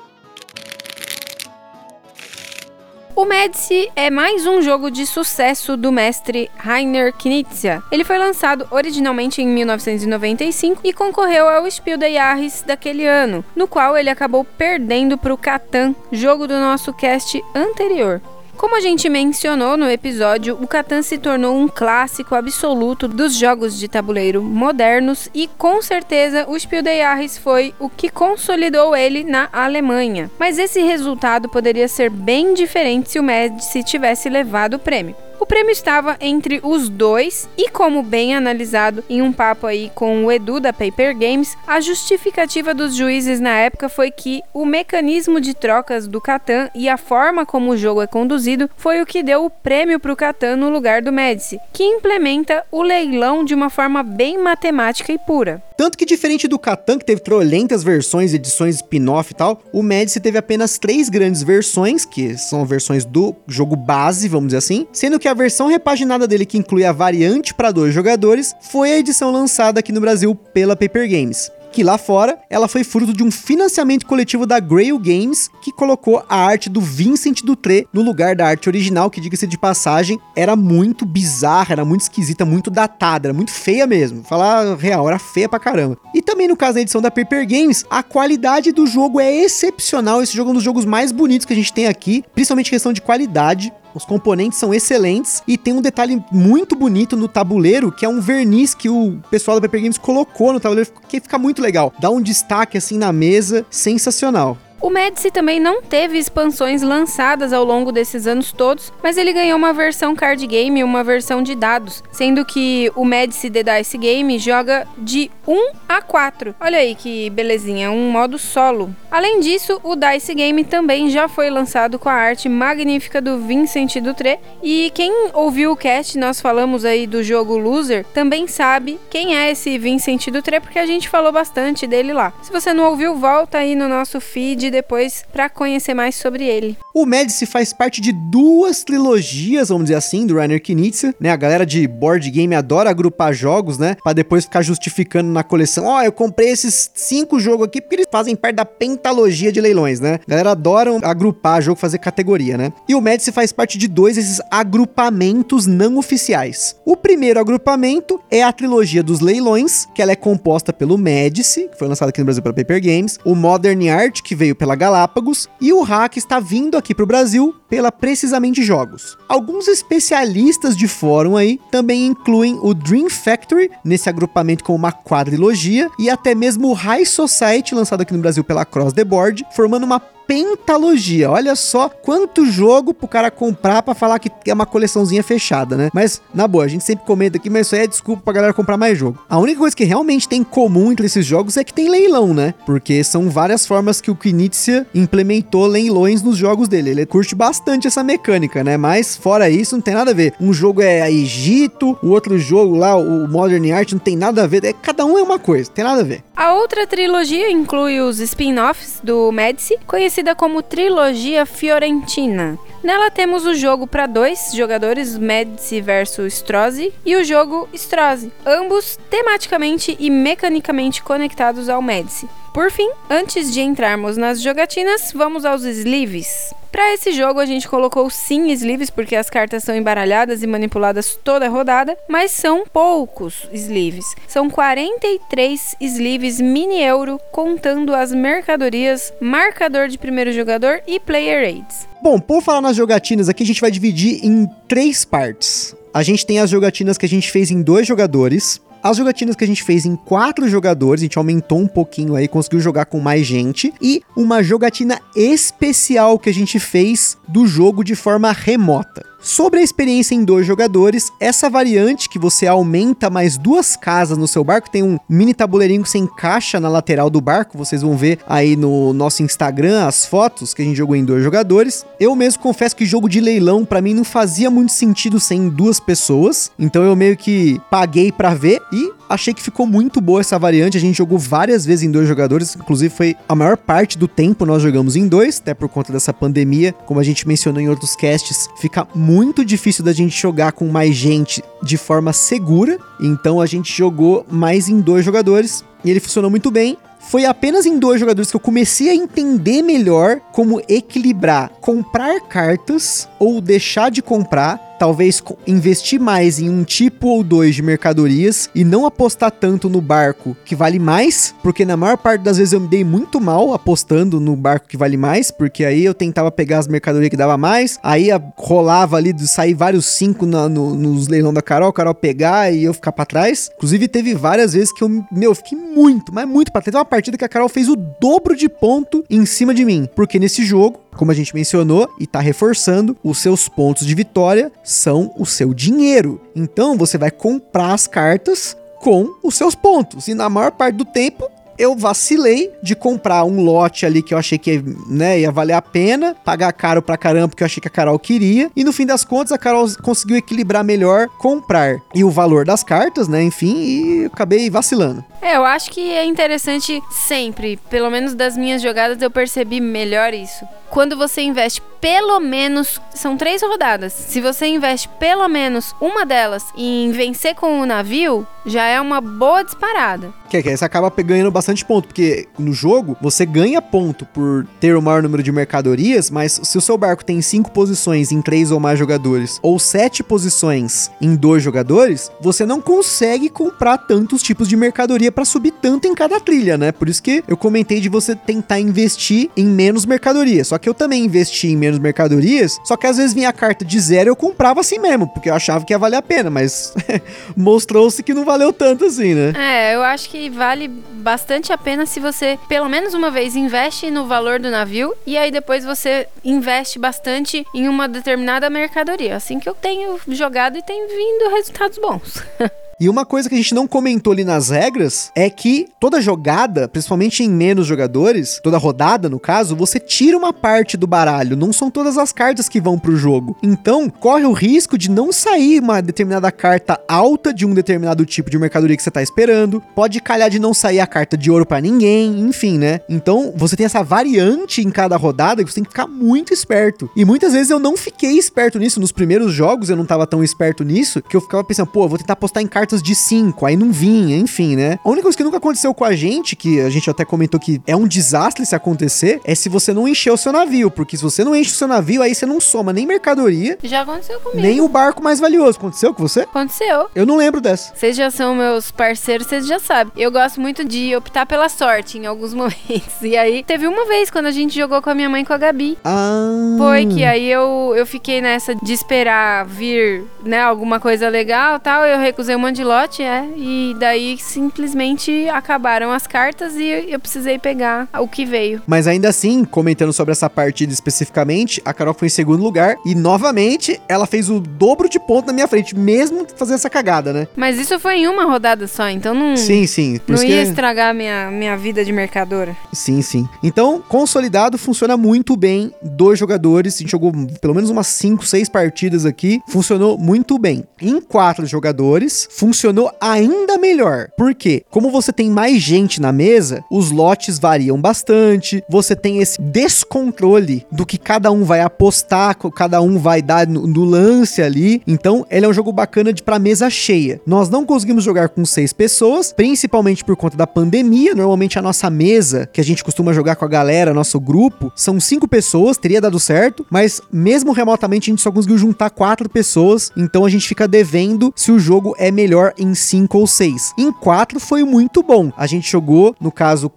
O 3.17 3.25
Medici 3.25 3.89
é 3.95 4.11
mais 4.11 4.45
um 4.45 4.61
jogo 4.61 4.91
de 4.91 5.07
sucesso 5.07 5.77
do 5.77 5.93
mestre 5.93 6.51
Rainer 6.57 7.13
Knizia. 7.13 7.81
Ele 7.93 8.03
foi 8.03 8.19
lançado 8.19 8.67
originalmente 8.73 9.41
em 9.41 9.47
1995 9.47 10.81
e 10.83 10.93
concorreu 10.93 11.49
ao 11.49 11.71
Spiel 11.71 11.97
des 11.97 12.13
Jahres 12.13 12.65
daquele 12.67 13.07
ano, 13.07 13.45
no 13.55 13.69
qual 13.69 13.97
ele 13.97 14.11
acabou 14.11 14.43
perdendo 14.43 15.17
para 15.17 15.33
o 15.33 15.39
Catan, 15.39 15.95
jogo 16.11 16.49
do 16.49 16.55
nosso 16.55 16.93
cast 16.93 17.41
anterior. 17.55 18.21
Como 18.57 18.77
a 18.77 18.81
gente 18.81 19.09
mencionou 19.09 19.77
no 19.77 19.91
episódio, 19.91 20.57
o 20.61 20.67
Catan 20.67 21.03
se 21.03 21.19
tornou 21.19 21.57
um 21.57 21.69
clássico 21.69 22.35
absoluto 22.35 23.09
dos 23.09 23.35
jogos 23.35 23.79
de 23.79 23.89
tabuleiro 23.89 24.43
modernos 24.43 25.29
e 25.35 25.49
com 25.59 25.83
certeza 25.83 26.49
o 26.49 26.59
Spiel 26.59 26.83
des 26.83 26.99
Jahres 26.99 27.37
foi 27.37 27.75
o 27.81 27.89
que 27.89 28.09
consolidou 28.09 28.95
ele 28.95 29.25
na 29.25 29.49
Alemanha. 29.53 30.31
Mas 30.39 30.59
esse 30.59 30.81
resultado 30.83 31.49
poderia 31.49 31.89
ser 31.89 32.11
bem 32.11 32.55
diferente 32.55 33.11
se 33.11 33.19
o 33.19 33.23
Médici 33.23 33.83
tivesse 33.83 34.29
levado 34.29 34.75
o 34.75 34.79
prêmio. 34.79 35.17
O 35.45 35.47
prêmio 35.47 35.73
estava 35.73 36.17
entre 36.23 36.59
os 36.63 36.89
dois 36.89 37.47
e, 37.55 37.69
como 37.69 38.03
bem 38.03 38.35
analisado 38.35 39.05
em 39.11 39.21
um 39.21 39.31
papo 39.31 39.67
aí 39.67 39.93
com 39.95 40.25
o 40.25 40.33
Edu 40.33 40.59
da 40.59 40.73
Paper 40.73 41.15
Games, 41.15 41.55
a 41.67 41.83
justificativa 41.83 42.73
dos 42.73 42.97
juízes 42.97 43.41
na 43.41 43.51
época 43.51 43.91
foi 43.91 44.11
que 44.11 44.43
o 44.55 44.65
mecanismo 44.65 45.39
de 45.43 45.53
trocas 45.53 46.09
do 46.09 46.19
Catan 46.19 46.71
e 46.75 46.89
a 46.89 46.97
forma 46.97 47.45
como 47.45 47.73
o 47.73 47.77
jogo 47.77 48.01
é 48.01 48.07
conduzido 48.07 48.71
foi 48.75 49.03
o 49.03 49.07
que 49.07 49.23
deu 49.23 49.45
o 49.45 49.51
prêmio 49.51 50.01
para 50.01 50.15
o 50.15 50.17
Catan 50.17 50.57
no 50.57 50.71
lugar 50.71 51.03
do 51.03 51.13
Médici, 51.13 51.61
que 51.75 51.85
implementa 51.85 52.65
o 52.73 52.81
leilão 52.81 53.45
de 53.45 53.55
uma 53.55 53.69
forma 53.69 54.03
bem 54.03 54.39
matemática 54.39 55.13
e 55.13 55.19
pura. 55.19 55.63
Tanto 55.77 55.99
que, 55.99 56.07
diferente 56.07 56.47
do 56.47 56.59
Catan, 56.59 56.99
que 56.99 57.05
teve 57.05 57.21
trolentas 57.21 57.83
versões, 57.83 58.33
edições 58.33 58.77
spin-off 58.77 59.33
e 59.33 59.35
tal, 59.35 59.61
o 59.73 59.83
Médici 59.83 60.21
teve 60.21 60.39
apenas 60.39 60.79
três 60.79 61.09
grandes 61.09 61.43
versões, 61.43 62.05
que 62.05 62.39
são 62.39 62.65
versões 62.65 63.05
do 63.05 63.35
jogo 63.49 63.75
base, 63.75 64.29
vamos 64.29 64.49
dizer 64.49 64.59
assim, 64.59 64.87
sendo 64.93 65.19
que 65.19 65.27
a 65.27 65.35
versão 65.35 65.67
repaginada 65.67 66.29
dele, 66.29 66.47
que 66.47 66.59
inclui 66.59 66.85
a 66.85 66.93
variante 66.93 67.53
para 67.53 67.73
dois 67.73 67.93
jogadores, 67.93 68.55
foi 68.61 68.93
a 68.93 68.99
edição 68.99 69.33
lançada 69.33 69.81
aqui 69.81 69.91
no 69.91 70.01
Brasil 70.01 70.35
pela 70.35 70.77
Paper 70.77 71.11
Games 71.11 71.51
que 71.75 71.83
lá 71.83 71.99
fora 71.99 72.39
ela 72.49 72.69
foi 72.69 72.85
fruto 72.85 73.13
de 73.13 73.25
um 73.25 73.31
financiamento 73.31 74.07
coletivo 74.07 74.47
da 74.47 74.61
Grail 74.61 74.97
Games, 74.97 75.51
que 75.61 75.73
colocou 75.73 76.25
a 76.29 76.37
arte 76.37 76.71
do 76.71 76.81
Vincent 76.81 77.43
Dutré 77.43 77.87
no 77.93 78.01
lugar 78.01 78.37
da 78.37 78.47
arte 78.47 78.69
original, 78.69 79.11
que 79.11 79.21
diga-se 79.21 79.47
de 79.47 79.59
passagem, 79.59 80.21
era 80.37 80.55
muito 80.55 81.05
bizarra, 81.05 81.73
era 81.73 81.85
muito 81.85 82.03
esquisita, 82.03 82.45
muito 82.45 82.71
datada, 82.71 83.29
era 83.29 83.35
muito 83.35 83.51
feia 83.51 83.87
mesmo. 83.87 84.23
Falar 84.23 84.77
real, 84.77 85.09
era 85.09 85.19
feia 85.19 85.49
pra 85.49 85.59
caramba. 85.59 85.99
E 86.15 86.23
também 86.23 86.47
no 86.47 86.57
caso 86.57 86.75
da 86.75 86.81
edição 86.81 87.03
da 87.03 87.11
Paper 87.11 87.47
Games, 87.47 87.85
a 87.91 88.05
qualidade 88.05 88.71
do 88.71 88.87
jogo 88.87 89.19
é 89.19 89.35
excepcional. 89.35 90.23
Esse 90.23 90.37
jogo 90.37 90.51
é 90.51 90.53
um 90.53 90.55
dos 90.55 90.63
jogos 90.63 90.85
mais 90.85 91.11
bonitos 91.11 91.45
que 91.45 91.53
a 91.53 91.57
gente 91.57 91.73
tem 91.73 91.89
aqui, 91.89 92.25
principalmente 92.35 92.71
questão 92.71 92.93
de 92.93 93.03
qualidade. 93.03 93.73
Os 93.95 94.05
componentes 94.05 94.59
são 94.59 94.75
excelentes 94.75 95.43
e 95.47 95.57
tem 95.57 95.73
um 95.73 95.81
detalhe 95.81 96.23
muito 96.33 96.75
bonito 96.75 97.17
no 97.17 97.29
tabuleiro, 97.29 97.93
que 97.93 98.05
é 98.05 98.09
um 98.09 98.21
verniz 98.21 98.75
que 98.75 98.89
o 98.89 99.21
pessoal 99.31 99.61
da 99.61 99.69
Paper 99.69 99.83
Games 99.83 99.99
colocou 99.99 100.53
no 100.53 100.59
tabuleiro, 100.59 100.91
que 101.09 101.21
fica 101.21 101.39
muito 101.39 101.63
legal. 101.63 101.93
Dá 102.01 102.11
um 102.11 102.21
destaque 102.21 102.77
assim 102.77 102.99
na 102.99 103.13
mesa, 103.13 103.65
sensacional. 103.71 104.59
O 104.85 104.91
Medici 104.91 105.31
também 105.31 105.59
não 105.59 105.81
teve 105.81 106.19
expansões 106.19 106.83
lançadas 106.83 107.55
ao 107.55 107.65
longo 107.65 107.91
desses 107.91 108.27
anos 108.27 108.53
todos, 108.53 108.93
mas 109.03 109.17
ele 109.17 109.33
ganhou 109.33 109.57
uma 109.57 109.73
versão 109.73 110.15
card 110.15 110.47
game 110.47 110.81
e 110.81 110.85
uma 110.85 111.03
versão 111.03 111.43
de 111.43 111.55
dados, 111.55 112.05
sendo 112.13 112.45
que 112.45 112.93
o 112.95 113.03
Medici 113.03 113.49
The 113.49 113.63
Dice 113.63 113.97
Game 113.97 114.39
joga 114.39 114.87
de 114.99 115.31
1 115.49 115.71
a 115.89 116.03
4. 116.03 116.55
Olha 116.61 116.81
aí 116.81 116.95
que 116.95 117.31
belezinha, 117.31 117.91
um 117.91 118.11
modo 118.11 118.39
solo. 118.39 118.95
Além 119.11 119.41
disso, 119.41 119.81
o 119.83 119.97
Dice 119.97 120.35
Game 120.35 120.63
também 120.65 121.09
já 121.09 121.29
foi 121.29 121.49
lançado 121.49 121.99
com 121.99 122.11
a 122.11 122.13
arte 122.13 122.47
magnífica 122.47 123.23
do 123.23 123.39
Vincent 123.39 123.97
Dutré, 124.03 124.39
e 124.63 124.93
quem 124.95 125.31
ouviu 125.33 125.73
o 125.73 125.77
cast, 125.77 126.19
nós 126.19 126.43
falamos 126.43 126.85
aí 126.85 127.07
do 127.07 127.23
jogo 127.23 127.57
Loser, 127.57 128.05
também 128.13 128.47
sabe 128.47 129.01
quem 129.09 129.35
é 129.35 129.51
esse 129.51 129.79
Vincent 129.79 130.29
Dutré, 130.29 130.61
porque 130.61 130.79
a 130.79 130.85
gente 130.85 131.09
falou 131.09 131.33
bastante 131.33 131.87
dele 131.87 132.13
lá. 132.13 132.35
Se 132.43 132.53
você 132.53 132.75
não 132.75 132.91
ouviu, 132.91 133.15
volta 133.15 133.57
aí 133.57 133.75
no 133.75 133.89
nosso 133.89 134.21
feed 134.21 134.74
depois 134.75 135.25
para 135.33 135.49
conhecer 135.49 135.95
mais 135.95 136.15
sobre 136.15 136.45
ele. 136.45 136.77
O 136.95 137.07
Médici 137.07 137.47
faz 137.47 137.73
parte 137.73 138.01
de 138.01 138.13
duas 138.13 138.85
trilogias, 138.85 139.69
vamos 139.69 139.85
dizer 139.85 139.97
assim, 139.97 140.27
do 140.27 140.37
Rainer 140.37 140.63
Knizia, 140.63 141.15
né? 141.19 141.31
A 141.31 141.37
galera 141.37 141.65
de 141.65 141.87
board 141.87 142.31
game 142.31 142.55
adora 142.55 142.91
agrupar 142.91 143.33
jogos, 143.33 143.79
né? 143.79 143.97
Para 144.03 144.13
depois 144.13 144.45
ficar 144.45 144.63
justificando 144.63 145.31
na 145.31 145.43
coleção. 145.43 145.87
Ó, 145.87 145.99
oh, 145.99 146.03
eu 146.03 146.13
comprei 146.13 146.51
esses 146.51 146.91
cinco 146.95 147.41
jogos 147.41 147.67
aqui 147.67 147.81
porque 147.81 147.97
eles 147.97 148.07
fazem 148.11 148.37
parte 148.37 148.57
da 148.57 148.65
pentalogia 148.65 149.51
de 149.51 149.61
leilões, 149.61 150.01
né? 150.01 150.21
A 150.27 150.31
galera 150.31 150.51
adora 150.51 150.99
agrupar 151.03 151.63
jogo, 151.63 151.79
fazer 151.79 151.99
categoria, 151.99 152.57
né? 152.57 152.73
E 152.89 152.95
o 152.95 153.01
Médici 153.01 153.33
faz 153.33 153.53
parte 153.53 153.79
de 153.79 153.89
dois 153.89 154.17
desses 154.17 154.41
agrupamentos 154.51 155.67
não 155.67 155.97
oficiais. 155.97 156.77
O 156.85 156.97
primeiro 156.97 157.41
agrupamento 157.41 158.21
é 158.31 158.43
a 158.43 158.53
trilogia 158.53 159.03
dos 159.03 159.21
leilões, 159.21 159.87
que 159.95 160.03
ela 160.03 160.13
é 160.13 160.17
composta 160.17 160.73
pelo 160.73 160.99
Médici, 160.99 161.69
que 161.69 161.79
foi 161.79 161.89
lançado 161.89 162.09
aqui 162.09 162.21
no 162.21 162.27
Brasil 162.27 162.43
pela 162.43 162.55
Paper 162.55 162.83
Games, 162.83 163.19
o 163.25 163.35
Modern 163.35 163.89
Art, 163.89 164.21
que 164.23 164.35
veio 164.35 164.54
pela 164.55 164.75
Galápagos, 164.75 165.49
e 165.61 165.73
o 165.73 165.83
Hack 165.83 166.17
está 166.17 166.41
vindo 166.41 166.77
aqui 166.77 166.95
para 166.95 167.05
o 167.05 167.07
Brasil 167.07 167.55
pela 167.69 167.91
Precisamente 167.91 168.63
Jogos. 168.63 169.17
Alguns 169.29 169.69
especialistas 169.69 170.77
de 170.77 170.87
fórum 170.87 171.37
aí 171.37 171.61
também 171.71 172.07
incluem 172.07 172.59
o 172.63 172.73
Dream 172.73 173.11
Factory 173.11 173.71
nesse 173.85 174.09
agrupamento 174.09 174.65
como 174.65 174.79
uma 174.79 174.93
quadrilogia 174.93 175.91
e 175.99 176.09
até 176.09 176.35
mesmo 176.35 176.69
o 176.69 176.73
High 176.73 177.05
Society 177.05 177.75
lançado 177.75 178.03
aqui 178.03 178.13
no 178.13 178.21
Brasil 178.21 178.45
pela 178.45 178.65
Cross 178.65 178.93
the 178.93 179.05
Board, 179.05 179.45
formando 179.55 179.85
uma 179.85 180.01
pentalogia. 180.27 181.31
Olha 181.31 181.55
só 181.55 181.89
quanto 181.89 182.47
jogo 182.47 182.93
pro 182.95 183.09
cara 183.09 183.31
comprar 183.31 183.83
pra 183.83 183.95
falar 183.95 184.19
que 184.19 184.31
é 184.47 184.55
uma 184.55 184.67
coleçãozinha 184.67 185.23
fechada, 185.23 185.77
né? 185.77 185.91
Mas, 185.93 186.21
na 186.35 186.47
boa, 186.47 186.65
a 186.65 186.69
gente 186.69 186.85
sempre 186.85 187.05
comenta 187.05 187.37
aqui, 187.37 187.51
mas 187.51 187.67
isso 187.67 187.75
aí 187.75 187.83
é 187.83 187.87
desculpa 187.87 188.23
pra 188.23 188.33
galera 188.33 188.55
comprar 188.55 188.77
mais 188.77 188.99
jogo. 188.99 189.19
A 189.29 189.39
única 189.39 189.59
coisa 189.59 189.77
que 189.77 189.85
realmente 189.85 190.29
tem 190.29 190.41
em 190.41 190.45
comum 190.45 190.93
entre 190.93 191.07
esses 191.07 191.25
jogos 191.25 191.57
é 191.57 191.65
que 191.65 191.73
tem 191.73 191.89
leilão, 191.89 192.35
né? 192.35 192.55
Porque 192.67 193.03
são 193.05 193.31
várias 193.31 193.67
formas 193.67 194.01
que 194.01 194.11
o 194.11 194.17
Knizia 194.17 194.87
implementou 194.95 195.67
leilões 195.67 196.23
nos 196.23 196.37
jogos 196.37 196.69
dele. 196.69 196.91
Ele 196.91 197.07
curte 197.07 197.35
bastante 197.35 197.87
essa 197.87 198.03
mecânica, 198.03 198.65
né? 198.65 198.77
Mas, 198.77 199.17
fora 199.17 199.49
isso, 199.49 199.77
não 199.77 199.83
tem 199.83 199.95
nada 199.95 200.11
a 200.11 200.15
ver. 200.15 200.35
Um 200.41 200.53
jogo 200.53 200.83
é 200.83 201.11
Egito, 201.11 201.99
o 202.03 202.11
outro 202.11 202.39
jogo 202.39 202.77
lá, 202.77 202.97
o 202.97 203.29
Modern 203.29 203.71
Art, 203.73 203.93
não 203.93 203.99
tem 203.99 204.17
nada 204.17 204.45
a 204.45 204.47
ver. 204.47 204.65
É, 204.65 204.73
cada 204.73 205.05
um 205.05 205.19
é 205.19 205.23
uma 205.23 205.39
coisa, 205.39 205.71
tem 205.71 205.85
nada 205.85 206.01
a 206.01 206.05
ver. 206.05 206.23
A 206.37 206.55
outra 206.55 206.87
trilogia 206.87 207.51
inclui 207.51 208.01
os 208.01 208.19
spin-offs 208.19 209.01
do 209.03 209.31
Medici, 209.31 209.79
conhecida 210.15 210.35
como 210.37 210.63
Trilogia 210.63 211.45
Fiorentina. 211.45 212.57
Nela 212.85 213.11
temos 213.11 213.45
o 213.47 213.55
jogo 213.55 213.85
para 213.85 214.07
dois 214.07 214.53
jogadores, 214.55 215.19
Medici 215.19 215.81
versus 215.81 216.35
Strozzi, 216.35 216.93
e 217.05 217.17
o 217.17 217.25
jogo 217.25 217.69
Strozzi, 217.75 218.31
ambos 218.47 218.97
tematicamente 219.11 219.97
e 219.99 220.11
mecanicamente 220.11 221.03
conectados 221.03 221.69
ao 221.69 221.83
Medici. 221.83 222.29
Por 222.55 222.71
fim, 222.71 222.89
antes 223.11 223.53
de 223.53 223.61
entrarmos 223.61 224.17
nas 224.17 224.41
jogatinas, 224.41 225.11
vamos 225.13 225.45
aos 225.45 225.65
sleeves. 225.65 226.55
Para 226.71 226.95
esse 226.95 227.11
jogo 227.11 227.41
a 227.41 227.47
gente 227.47 227.67
colocou 227.67 228.09
sim 228.09 228.53
sleeves 228.53 228.91
porque 228.91 229.17
as 229.17 229.29
cartas 229.29 229.65
são 229.65 229.75
embaralhadas 229.75 230.41
e 230.41 230.47
manipuladas 230.47 231.19
toda 231.25 231.47
a 231.47 231.49
rodada, 231.49 231.99
mas 232.09 232.31
são 232.31 232.63
poucos 232.65 233.49
sleeves. 233.53 234.05
São 234.29 234.49
43 234.49 235.75
sleeves 235.81 236.41
mini 236.41 236.81
euro 236.81 237.19
contando 237.33 237.93
as 237.93 238.13
mercadorias, 238.13 239.13
marcador 239.21 239.89
de 239.89 239.99
primeiro 239.99 240.33
jogador 240.33 240.81
e 240.87 241.01
player 241.01 241.45
aids. 241.45 241.89
Bom, 242.01 242.21
por 242.21 242.41
falar 242.41 242.61
nas 242.61 242.77
jogatinas 242.77 243.29
aqui, 243.29 243.43
a 243.43 243.47
gente 243.47 243.61
vai 243.61 243.73
dividir 243.73 244.25
em 244.25 244.49
três 244.69 245.05
partes. 245.05 245.75
A 245.93 246.05
gente 246.05 246.25
tem 246.25 246.39
as 246.39 246.51
jogatinas 246.51 246.97
que 246.97 247.07
a 247.07 247.09
gente 247.09 247.33
fez 247.33 247.51
em 247.51 247.63
dois 247.63 247.85
jogadores, 247.85 248.61
as 248.85 248.99
jogatinas 248.99 249.35
que 249.35 249.43
a 249.43 249.47
gente 249.47 249.63
fez 249.63 249.87
em 249.87 249.97
quatro 249.97 250.47
jogadores, 250.47 251.01
a 251.01 251.07
gente 251.07 251.17
aumentou 251.17 251.59
um 251.59 251.67
pouquinho 251.67 252.15
aí, 252.15 252.29
conseguiu 252.29 252.61
jogar 252.61 252.85
com 252.85 253.01
mais 253.01 253.27
gente. 253.27 253.73
E 253.81 254.03
uma 254.15 254.43
jogatina 254.43 255.01
especial 255.17 256.19
que 256.19 256.29
a 256.29 256.35
gente 256.35 256.61
fez 256.61 257.17
do 257.27 257.47
jogo 257.47 257.83
de 257.83 257.95
forma 257.95 258.31
remota. 258.31 259.14
Sobre 259.25 259.61
a 259.61 259.63
experiência 259.63 260.15
em 260.15 260.23
dois 260.23 260.47
jogadores, 260.47 261.11
essa 261.19 261.49
variante 261.49 262.11
que 262.11 262.19
você 262.19 262.47
aumenta 262.47 263.09
mais 263.09 263.39
duas 263.39 263.75
casas 263.75 264.19
no 264.19 264.29
seu 264.29 264.45
barco, 264.45 264.69
tem 264.69 264.83
um 264.83 264.99
mini 265.09 265.33
tabuleirinho 265.33 265.83
que 265.83 265.89
você 265.89 265.97
encaixa 265.97 266.61
na 266.61 266.69
lateral 266.69 267.09
do 267.09 267.23
barco, 267.23 267.57
vocês 267.57 267.81
vão 267.81 267.97
ver 267.97 268.19
aí 268.29 268.55
no 268.55 268.93
nosso 268.93 269.23
Instagram 269.23 269.87
as 269.87 270.05
fotos 270.05 270.53
que 270.53 270.61
a 270.61 270.65
gente 270.67 270.77
jogou 270.77 270.95
em 270.95 271.07
dois 271.07 271.25
jogadores. 271.25 271.87
Eu 271.99 272.15
mesmo 272.15 272.43
confesso 272.43 272.77
que 272.77 272.85
jogo 272.85 273.09
de 273.09 273.19
leilão 273.19 273.65
para 273.65 273.81
mim 273.81 273.95
não 273.95 274.05
fazia 274.05 274.51
muito 274.51 274.73
sentido 274.73 275.19
sem 275.19 275.49
duas 275.49 275.81
pessoas, 275.81 276.53
então 276.59 276.83
eu 276.83 276.95
meio 276.95 277.17
que 277.17 277.59
paguei 277.71 278.13
para 278.13 278.35
ver 278.35 278.61
e 278.71 278.93
achei 279.09 279.35
que 279.35 279.43
ficou 279.43 279.67
muito 279.67 280.01
boa 280.01 280.21
essa 280.21 280.39
variante. 280.39 280.77
A 280.77 280.81
gente 280.81 280.97
jogou 280.97 281.19
várias 281.19 281.65
vezes 281.65 281.85
em 281.85 281.91
dois 281.91 282.09
jogadores, 282.09 282.57
inclusive 282.57 282.95
foi 282.95 283.17
a 283.29 283.35
maior 283.35 283.57
parte 283.57 283.99
do 283.99 284.09
tempo 284.09 284.47
nós 284.47 284.63
jogamos 284.63 284.97
em 284.97 285.07
dois, 285.07 285.41
até 285.41 285.55
por 285.55 285.69
conta 285.69 285.93
dessa 285.93 286.13
pandemia. 286.13 286.73
Como 286.87 287.01
a 287.01 287.05
gente 287.05 287.27
mencionou 287.27 287.61
em 287.61 287.69
outros 287.69 287.97
casts, 287.97 288.49
fica 288.61 288.87
muito 288.95 289.45
difícil 289.45 289.85
da 289.85 289.93
gente 289.93 290.21
jogar 290.21 290.53
com 290.53 290.67
mais 290.69 290.95
gente 290.95 291.43
de 291.63 291.77
forma 291.77 292.13
segura. 292.13 292.79
Então 293.01 293.41
a 293.41 293.47
gente 293.47 293.77
jogou 293.77 294.27
mais 294.31 294.69
em 294.69 294.81
dois 294.81 295.05
jogadores 295.05 295.65
e 295.85 295.91
ele 295.91 296.01
funcionou 296.01 296.31
muito 296.31 296.51
bem. 296.51 296.77
Foi 297.11 297.27
apenas 297.27 297.67
em 297.67 297.79
dois 297.79 298.01
jogadores 298.01 298.31
que 298.31 298.37
eu 298.37 298.41
comecei 298.41 298.89
a 298.89 298.95
entender 298.95 299.63
melhor 299.63 300.21
como 300.33 300.61
equilibrar 300.69 301.51
comprar 301.61 302.21
cartas 302.21 303.09
ou 303.19 303.41
deixar 303.41 303.91
de 303.91 304.01
comprar 304.01 304.74
talvez 304.85 305.23
investir 305.47 305.99
mais 305.99 306.39
em 306.39 306.51
um 306.51 306.63
tipo 306.63 307.09
ou 307.09 307.25
dois 307.25 307.55
de 307.55 307.63
mercadorias 307.63 308.51
e 308.55 308.63
não 308.65 308.85
apostar 308.85 309.31
tanto 309.31 309.71
no 309.71 309.81
barco 309.81 310.37
que 310.45 310.55
vale 310.55 310.79
mais, 310.79 311.35
porque 311.43 311.65
na 311.65 311.75
maior 311.75 311.97
parte 311.97 312.21
das 312.21 312.37
vezes 312.37 312.53
eu 312.53 312.61
me 312.61 312.69
dei 312.69 312.85
muito 312.85 313.19
mal 313.19 313.55
apostando 313.55 314.21
no 314.21 314.37
barco 314.37 314.69
que 314.69 314.77
vale 314.77 314.99
mais, 314.99 315.31
porque 315.31 315.65
aí 315.65 315.83
eu 315.83 315.95
tentava 315.95 316.31
pegar 316.31 316.59
as 316.59 316.69
mercadorias 316.69 317.09
que 317.09 317.17
dava 317.17 317.39
mais, 317.39 317.79
aí 317.83 318.09
rolava 318.37 318.99
ali 318.99 319.15
de 319.15 319.27
sair 319.27 319.55
vários 319.55 319.87
cinco 319.87 320.27
na, 320.27 320.51
no, 320.51 320.75
nos 320.75 321.09
leilão 321.09 321.33
da 321.33 321.41
Carol, 321.41 321.71
a 321.71 321.73
Carol 321.73 321.95
pegar 321.95 322.53
e 322.53 322.65
eu 322.65 322.75
ficar 322.75 322.93
para 322.93 323.07
trás. 323.07 323.51
Inclusive 323.57 323.89
teve 323.89 324.15
várias 324.15 324.53
vezes 324.53 324.71
que 324.71 324.85
eu, 324.85 325.07
meu, 325.11 325.35
fiquei 325.35 325.57
muito, 325.57 326.13
mas 326.13 326.29
muito 326.29 326.53
para 326.53 326.61
trás. 326.61 326.73
Teve 326.73 326.77
uma 326.77 326.85
partida 326.85 327.17
que 327.17 327.25
a 327.25 327.29
Carol 327.29 327.49
fez 327.49 327.71
o 327.71 327.77
dobro 327.77 328.37
de 328.37 328.51
ponto 328.51 329.03
em 329.09 329.25
cima 329.25 329.55
de 329.55 329.65
mim, 329.65 329.89
porque 329.97 330.19
nesse 330.19 330.45
jogo 330.45 330.81
como 330.97 331.11
a 331.11 331.15
gente 331.15 331.35
mencionou 331.35 331.89
e 331.99 332.05
está 332.05 332.21
reforçando, 332.21 332.97
os 333.03 333.19
seus 333.19 333.49
pontos 333.49 333.87
de 333.87 333.95
vitória 333.95 334.51
são 334.63 335.13
o 335.17 335.27
seu 335.27 335.53
dinheiro. 335.53 336.21
Então 336.35 336.77
você 336.77 336.97
vai 336.97 337.11
comprar 337.11 337.73
as 337.73 337.87
cartas 337.87 338.57
com 338.81 339.15
os 339.23 339.35
seus 339.35 339.55
pontos. 339.55 340.09
E 340.09 340.15
na 340.15 340.29
maior 340.29 340.53
parte 340.53 340.77
do 340.77 340.85
tempo 340.85 341.29
eu 341.59 341.75
vacilei 341.77 342.51
de 342.63 342.75
comprar 342.75 343.25
um 343.25 343.43
lote 343.43 343.87
ali 343.87 344.03
que 344.03 344.13
eu 344.13 344.19
achei 344.19 344.39
que 344.39 344.63
né, 344.89 345.21
ia 345.21 345.31
valer 345.31 345.53
a 345.53 345.63
pena, 345.63 346.15
pagar 346.25 346.53
caro 346.53 346.83
pra 346.83 346.97
caramba 346.97 347.29
porque 347.29 347.43
eu 347.43 347.47
achei 347.47 347.61
que 347.61 347.69
a 347.69 347.71
Carol 347.71 347.99
queria, 347.99 348.51
e 348.55 348.65
no 348.65 348.73
fim 348.73 348.87
das 348.87 349.05
contas 349.05 349.33
a 349.33 349.39
Carol 349.39 349.67
conseguiu 349.83 350.17
equilibrar 350.17 350.65
melhor 350.65 351.09
comprar 351.19 351.77
e 351.95 352.05
o 352.05 352.11
valor 352.11 352.45
das 352.45 352.63
cartas, 352.63 353.09
né, 353.09 353.23
enfim, 353.23 353.55
e 353.57 354.05
acabei 354.07 354.51
vacilando. 354.51 355.05
É, 355.23 355.37
eu 355.37 355.45
acho 355.45 355.71
que 355.71 355.93
é 355.93 356.05
interessante 356.05 356.83
sempre, 356.91 357.57
pelo 357.71 357.91
menos 357.91 358.15
das 358.15 358.37
minhas 358.37 358.61
jogadas 358.61 359.01
eu 359.01 359.11
percebi 359.11 359.61
melhor 359.61 360.13
isso. 360.13 360.45
Quando 360.75 360.97
você 360.97 361.23
investe 361.23 361.63
pelo 361.81 362.19
menos, 362.19 362.81
são 362.95 363.17
três 363.17 363.43
rodadas. 363.43 363.93
Se 363.93 364.21
você 364.21 364.47
investe 364.47 364.89
pelo 364.99 365.29
menos 365.29 365.73
uma 365.81 366.05
delas 366.05 366.43
em 366.57 366.91
vencer 366.91 367.37
com 367.37 367.61
o 367.61 367.67
navio, 367.67 368.27
já 368.45 368.65
é 368.65 368.81
uma 368.81 369.01
boa 369.01 369.45
disparada. 369.45 370.13
Que 370.29 370.39
é 370.39 370.43
que 370.43 370.57
você 370.57 370.65
acaba 370.65 370.91
ganhando 370.91 371.31
bastante 371.31 371.65
ponto, 371.65 371.87
porque 371.87 372.27
no 372.39 372.53
jogo 372.53 372.97
você 373.01 373.25
ganha 373.25 373.63
ponto 373.63 374.05
por 374.07 374.47
ter 374.59 374.75
o 374.75 374.83
maior 374.83 375.03
número 375.03 375.23
de 375.23 375.31
mercadorias, 375.31 376.11
mas 376.11 376.41
se 376.43 376.59
o 376.59 376.61
seu 376.61 376.77
barco 376.77 377.05
tem 377.05 377.23
cinco 377.23 377.53
posições 377.53 378.11
em 378.11 378.21
três 378.21 378.51
ou 378.51 378.59
mais 378.59 378.79
jogadores, 378.79 379.39
ou 379.43 379.59
sete 379.59 380.03
posições 380.03 380.91
em 381.01 381.15
dois 381.15 381.43
jogadores, 381.43 382.11
você 382.21 382.45
não 382.45 382.61
consegue 382.61 383.29
comprar 383.29 383.79
tantos 383.79 384.23
tipos 384.23 384.49
de 384.49 384.57
mercadoria 384.57 385.13
para 385.13 385.25
subir 385.25 385.53
tanto 385.53 385.87
em 385.87 385.95
cada 385.95 386.19
trilha, 386.19 386.59
né? 386.59 386.73
Por 386.73 386.89
isso 386.89 387.03
que 387.03 387.23
eu 387.29 387.37
comentei 387.37 387.79
de 387.79 387.89
você 387.89 388.17
tentar 388.17 388.59
investir 388.59 389.31
em 389.37 389.47
menos 389.47 389.87
mercadoria. 389.87 390.43
Só 390.45 390.59
que 390.59 390.64
eu 390.69 390.75
também 390.75 391.05
investi 391.05 391.49
em 391.49 391.57
menos 391.57 391.79
mercadorias, 391.79 392.59
só 392.65 392.77
que 392.77 392.87
às 392.87 392.97
vezes 392.97 393.15
vinha 393.15 393.29
a 393.29 393.33
carta 393.33 393.65
de 393.65 393.79
zero 393.81 394.11
eu 394.11 394.17
comprava 394.17 394.61
assim 394.61 394.79
mesmo, 394.79 395.07
porque 395.09 395.31
eu 395.31 395.35
achava 395.35 395.65
que 395.65 395.73
ia 395.73 395.79
valer 395.79 395.97
a 395.97 396.03
pena, 396.03 396.31
mas 396.31 396.75
mostrou-se 397.37 398.03
que 398.03 398.15
não 398.15 398.25
valeu 398.25 398.53
tanto 398.53 398.85
assim, 398.85 399.15
né? 399.15 399.33
É, 399.37 399.75
eu 399.75 399.83
acho 399.83 400.09
que 400.09 400.29
vale 400.31 400.69
bastante 400.69 401.53
a 401.53 401.59
pena 401.59 401.87
se 401.87 402.01
você, 402.01 402.39
pelo 402.49 402.69
menos 402.69 402.95
uma 402.95 403.11
vez, 403.11 403.37
investe 403.37 403.91
no 403.91 404.07
valor 404.07 404.39
do 404.41 404.51
navio 404.51 404.95
e 405.07 405.17
aí 405.17 405.31
depois 405.31 405.65
você 405.65 406.07
investe 406.25 406.79
bastante 406.79 407.47
em 407.55 407.69
uma 407.69 407.89
determinada 407.89 408.49
mercadoria. 408.49 409.17
Assim 409.17 409.39
que 409.39 409.49
eu 409.49 409.55
tenho 409.55 409.99
jogado 410.09 410.57
e 410.57 410.63
tem 410.63 410.87
vindo 410.87 411.35
resultados 411.35 411.79
bons. 411.79 412.23
E 412.81 412.89
uma 412.89 413.05
coisa 413.05 413.29
que 413.29 413.35
a 413.35 413.39
gente 413.39 413.55
não 413.55 413.67
comentou 413.67 414.13
ali 414.13 414.25
nas 414.25 414.51
regras 414.51 415.11
é 415.15 415.31
que 415.31 415.69
toda 415.79 416.01
jogada, 416.01 416.69
principalmente 416.69 417.23
em 417.23 417.29
menos 417.31 417.67
jogadores, 417.67 418.41
toda 418.43 418.59
rodada 418.59 419.09
no 419.09 419.21
caso, 419.21 419.55
você 419.55 419.79
tira 419.79 420.17
uma 420.17 420.33
parte 420.33 420.77
do 420.77 420.87
baralho, 420.87 421.37
não 421.37 421.53
são 421.53 421.71
todas 421.71 421.97
as 421.97 422.13
cartas 422.13 422.49
que 422.49 422.61
vão 422.61 422.79
pro 422.79 422.97
jogo. 422.97 423.37
Então, 423.43 423.89
corre 423.89 424.25
o 424.25 424.33
risco 424.33 424.77
de 424.77 424.91
não 424.91 425.13
sair 425.13 425.61
uma 425.61 425.81
determinada 425.81 426.31
carta 426.33 426.81
alta 426.89 427.33
de 427.33 427.47
um 427.47 427.55
determinado 427.55 428.05
tipo 428.05 428.31
de 428.31 428.39
mercadoria 428.39 428.77
que 428.77 428.83
você 428.83 428.91
tá 428.91 429.03
esperando, 429.03 429.63
pode 429.75 430.01
calhar 430.01 430.29
de 430.29 430.39
não 430.39 430.53
sair 430.53 430.81
a 430.81 430.87
carta 430.87 431.17
de 431.17 431.31
ouro 431.31 431.47
para 431.47 431.61
ninguém, 431.61 432.21
enfim, 432.21 432.59
né? 432.59 432.81
Então, 432.89 433.33
você 433.37 433.57
tem 433.57 433.67
essa 433.67 433.83
variante 433.83 434.61
em 434.63 434.71
cada 434.71 434.97
rodada 434.97 435.45
que 435.45 435.51
você 435.51 435.57
tem 435.57 435.65
que 435.65 435.71
ficar 435.71 435.87
muito 435.87 436.33
esperto. 436.33 436.91
E 436.97 437.05
muitas 437.05 437.33
vezes 437.33 437.51
eu 437.51 437.59
não 437.59 437.77
fiquei 437.77 438.19
esperto 438.19 438.59
nisso 438.59 438.81
nos 438.81 438.93
primeiros 438.93 439.33
jogos, 439.33 439.71
eu 439.71 439.77
não 439.77 439.87
tava 439.87 440.07
tão 440.07 440.25
esperto 440.25 440.65
nisso, 440.65 441.01
que 441.03 441.17
eu 441.17 441.21
ficava 441.21 441.45
pensando, 441.45 441.69
pô, 441.69 441.89
vou 441.89 441.99
tentar 441.99 442.15
apostar 442.15 442.43
em 442.43 442.47
cartas 442.47 442.64
cartas 442.65 442.83
de 442.83 442.95
5, 442.95 443.45
aí 443.45 443.57
não 443.57 443.71
vinha, 443.71 444.17
enfim, 444.17 444.57
né? 444.57 444.79
A 444.83 444.89
única 444.89 445.03
coisa 445.03 445.19
que 445.19 445.23
nunca 445.23 445.37
aconteceu 445.37 445.75
com 445.75 445.85
a 445.85 445.95
gente, 445.95 446.35
que 446.35 446.63
a 446.63 446.71
gente 446.71 446.89
até 446.89 447.05
comentou 447.05 447.39
que 447.39 447.61
é 447.67 447.77
um 447.77 447.87
desastre 447.87 448.47
se 448.47 448.55
acontecer, 448.55 449.21
é 449.23 449.35
se 449.35 449.51
você 449.51 449.75
não 449.75 449.87
encher 449.87 450.11
o 450.11 450.17
seu 450.17 450.33
navio, 450.33 450.71
porque 450.71 450.97
se 450.97 451.03
você 451.03 451.23
não 451.23 451.37
enche 451.37 451.51
o 451.51 451.55
seu 451.55 451.69
navio, 451.69 452.01
aí 452.01 452.15
você 452.15 452.25
não 452.25 452.41
soma 452.41 452.73
nem 452.73 452.87
mercadoria. 452.87 453.59
Já 453.63 453.83
aconteceu 453.83 454.19
comigo. 454.21 454.41
Nem 454.41 454.63
o 454.63 454.69
barco 454.69 455.03
mais 455.03 455.21
valioso. 455.21 455.59
Aconteceu 455.59 455.93
com 455.93 456.09
você? 456.09 456.21
Aconteceu. 456.21 456.89
Eu 456.95 457.05
não 457.05 457.17
lembro 457.17 457.39
dessa. 457.39 457.75
Vocês 457.75 457.95
já 457.95 458.11
são 458.11 458.35
meus 458.35 458.71
parceiros, 458.71 459.27
vocês 459.27 459.47
já 459.47 459.59
sabem. 459.59 459.93
Eu 459.95 460.11
gosto 460.11 460.41
muito 460.41 460.65
de 460.65 460.97
optar 460.97 461.27
pela 461.27 461.51
sorte 461.51 461.99
em 461.99 462.07
alguns 462.07 462.33
momentos. 462.35 463.03
E 463.03 463.15
aí, 463.15 463.43
teve 463.43 463.67
uma 463.67 463.85
vez 463.85 464.11
quando 464.11 464.27
a 464.27 464.31
gente 464.31 464.55
jogou 464.55 464.81
com 464.81 464.89
a 464.89 464.95
minha 464.95 465.11
mãe 465.11 465.21
e 465.21 465.27
com 465.27 465.35
a 465.35 465.39
Gabi. 465.39 465.77
Ah. 465.85 466.55
Foi 466.57 466.87
que 466.87 467.05
aí 467.05 467.31
eu, 467.31 467.75
eu 467.77 467.85
fiquei 467.85 468.23
nessa 468.23 468.55
de 468.55 468.73
esperar 468.73 469.45
vir, 469.45 470.05
né, 470.25 470.41
alguma 470.41 470.81
coisa 470.81 471.11
legal 471.11 471.61
tal. 471.61 471.85
Eu 471.85 471.99
recusei 471.99 472.35
um 472.35 472.39
monte 472.39 472.54
de 472.55 472.65
lote, 472.65 473.03
é. 473.03 473.29
E 473.37 473.75
daí 473.79 474.17
simplesmente 474.19 475.29
acabaram 475.29 475.91
as 475.93 476.07
cartas 476.07 476.55
e 476.57 476.87
eu 476.89 476.99
precisei 476.99 477.39
pegar 477.39 477.89
o 478.01 478.07
que 478.09 478.25
veio. 478.25 478.63
Mas 478.67 478.87
ainda 478.87 479.09
assim, 479.09 479.45
comentando 479.45 479.93
sobre 479.93 480.13
essa 480.13 480.31
partida 480.31 480.73
especificamente, 480.73 481.61
a 481.65 481.75
Carol 481.75 481.93
foi 481.95 482.07
em 482.07 482.11
segundo 482.11 482.43
lugar 482.43 482.77
e 482.87 482.95
novamente 482.95 483.81
ela 483.89 484.07
fez 484.07 484.31
o 484.31 484.39
dobro 484.41 484.89
de 484.89 484.99
ponto 485.01 485.27
na 485.27 485.33
minha 485.33 485.49
frente, 485.49 485.77
mesmo 485.77 486.27
fazendo 486.37 486.55
essa 486.57 486.71
cagada, 486.71 487.13
né? 487.13 487.27
Mas 487.37 487.59
isso 487.59 487.79
foi 487.79 487.97
em 487.97 488.09
uma 488.09 488.25
rodada 488.25 488.67
só, 488.69 488.89
então 488.89 489.13
não. 489.15 489.37
Sim, 489.37 489.67
sim. 489.67 489.99
Por 489.99 490.17
Não 490.17 490.23
ia 490.23 490.43
que- 490.43 490.49
estragar 490.49 490.95
minha, 490.95 491.31
minha 491.31 491.57
vida 491.57 491.85
de 491.85 491.93
mercadora. 491.93 492.57
Sim, 492.73 493.03
sim. 493.03 493.29
Então, 493.43 493.83
consolidado 493.89 494.57
funciona 494.57 494.97
muito 494.97 495.37
bem. 495.37 495.73
Dois 495.83 496.19
jogadores, 496.19 496.77
a 496.77 496.79
gente 496.79 496.91
jogou 496.91 497.13
pelo 497.41 497.55
menos 497.55 497.71
umas 497.71 497.89
5, 497.89 498.25
6 498.25 498.49
partidas 498.49 499.05
aqui. 499.05 499.41
Funcionou 499.49 499.99
muito 499.99 500.39
bem. 500.39 500.65
Em 500.81 501.01
quatro 501.01 501.45
jogadores, 501.47 502.29
funcionou 502.45 502.93
ainda 503.01 503.57
melhor. 503.57 504.09
Por 504.19 504.35
quê? 504.35 504.65
Como 504.71 504.91
você 504.91 505.11
tem 505.11 505.31
mais 505.31 505.63
gente 505.63 505.99
na 505.99 506.13
mesa, 506.13 506.63
os 506.71 506.91
lotes 506.91 507.39
variam 507.39 507.81
bastante. 507.81 508.63
Você 508.69 508.95
tem 508.95 509.23
esse 509.23 509.41
descontrole 509.41 510.67
do 510.71 510.85
que 510.85 510.99
cada 510.99 511.33
um 511.33 511.43
vai 511.43 511.63
apostar, 511.63 512.37
cada 512.55 512.83
um 512.83 512.99
vai 512.99 513.23
dar 513.23 513.47
no, 513.47 513.67
no 513.67 513.83
lance 513.83 514.43
ali. 514.43 514.83
Então, 514.87 515.27
ele 515.31 515.47
é 515.47 515.49
um 515.49 515.55
jogo 515.55 515.73
bacana 515.73 516.13
de 516.13 516.23
pra 516.23 516.39
mesa 516.39 516.69
cheia. 516.69 517.19
Nós 517.27 517.49
não 517.49 517.65
conseguimos 517.65 518.05
jogar 518.05 518.29
com 518.29 518.45
seis 518.45 518.75
pessoas, 518.75 519.33
principalmente 519.33 520.05
por 520.05 520.15
conta 520.15 520.37
da 520.37 520.47
pandemia. 520.47 521.15
Normalmente 521.15 521.59
a 521.59 521.63
nossa 521.63 521.89
mesa, 521.89 522.47
que 522.53 522.61
a 522.61 522.65
gente 522.65 522.85
costuma 522.85 523.15
jogar 523.15 523.37
com 523.37 523.47
a 523.47 523.49
galera, 523.49 523.95
nosso 523.95 524.21
grupo, 524.21 524.71
são 524.77 525.01
cinco 525.01 525.27
pessoas, 525.27 525.79
teria 525.79 525.99
dado 525.99 526.21
certo, 526.21 526.67
mas 526.71 527.01
mesmo 527.11 527.53
remotamente 527.53 528.11
a 528.11 528.13
gente 528.13 528.23
só 528.23 528.31
conseguiu 528.31 528.59
juntar 528.59 528.91
quatro 528.91 529.31
pessoas, 529.31 529.91
então 529.97 530.27
a 530.27 530.29
gente 530.29 530.47
fica 530.47 530.69
devendo 530.69 531.33
se 531.35 531.51
o 531.51 531.59
jogo 531.59 531.95
é 531.99 532.11
melhor 532.11 532.34
em 532.59 532.75
cinco 532.75 533.19
ou 533.19 533.27
seis. 533.27 533.73
Em 533.79 533.93
quatro 533.93 534.39
foi 534.41 534.65
muito 534.65 535.03
bom. 535.03 535.31
A 535.37 535.47
gente 535.47 535.71
jogou, 535.71 536.15
no 536.21 536.31
caso, 536.33 536.71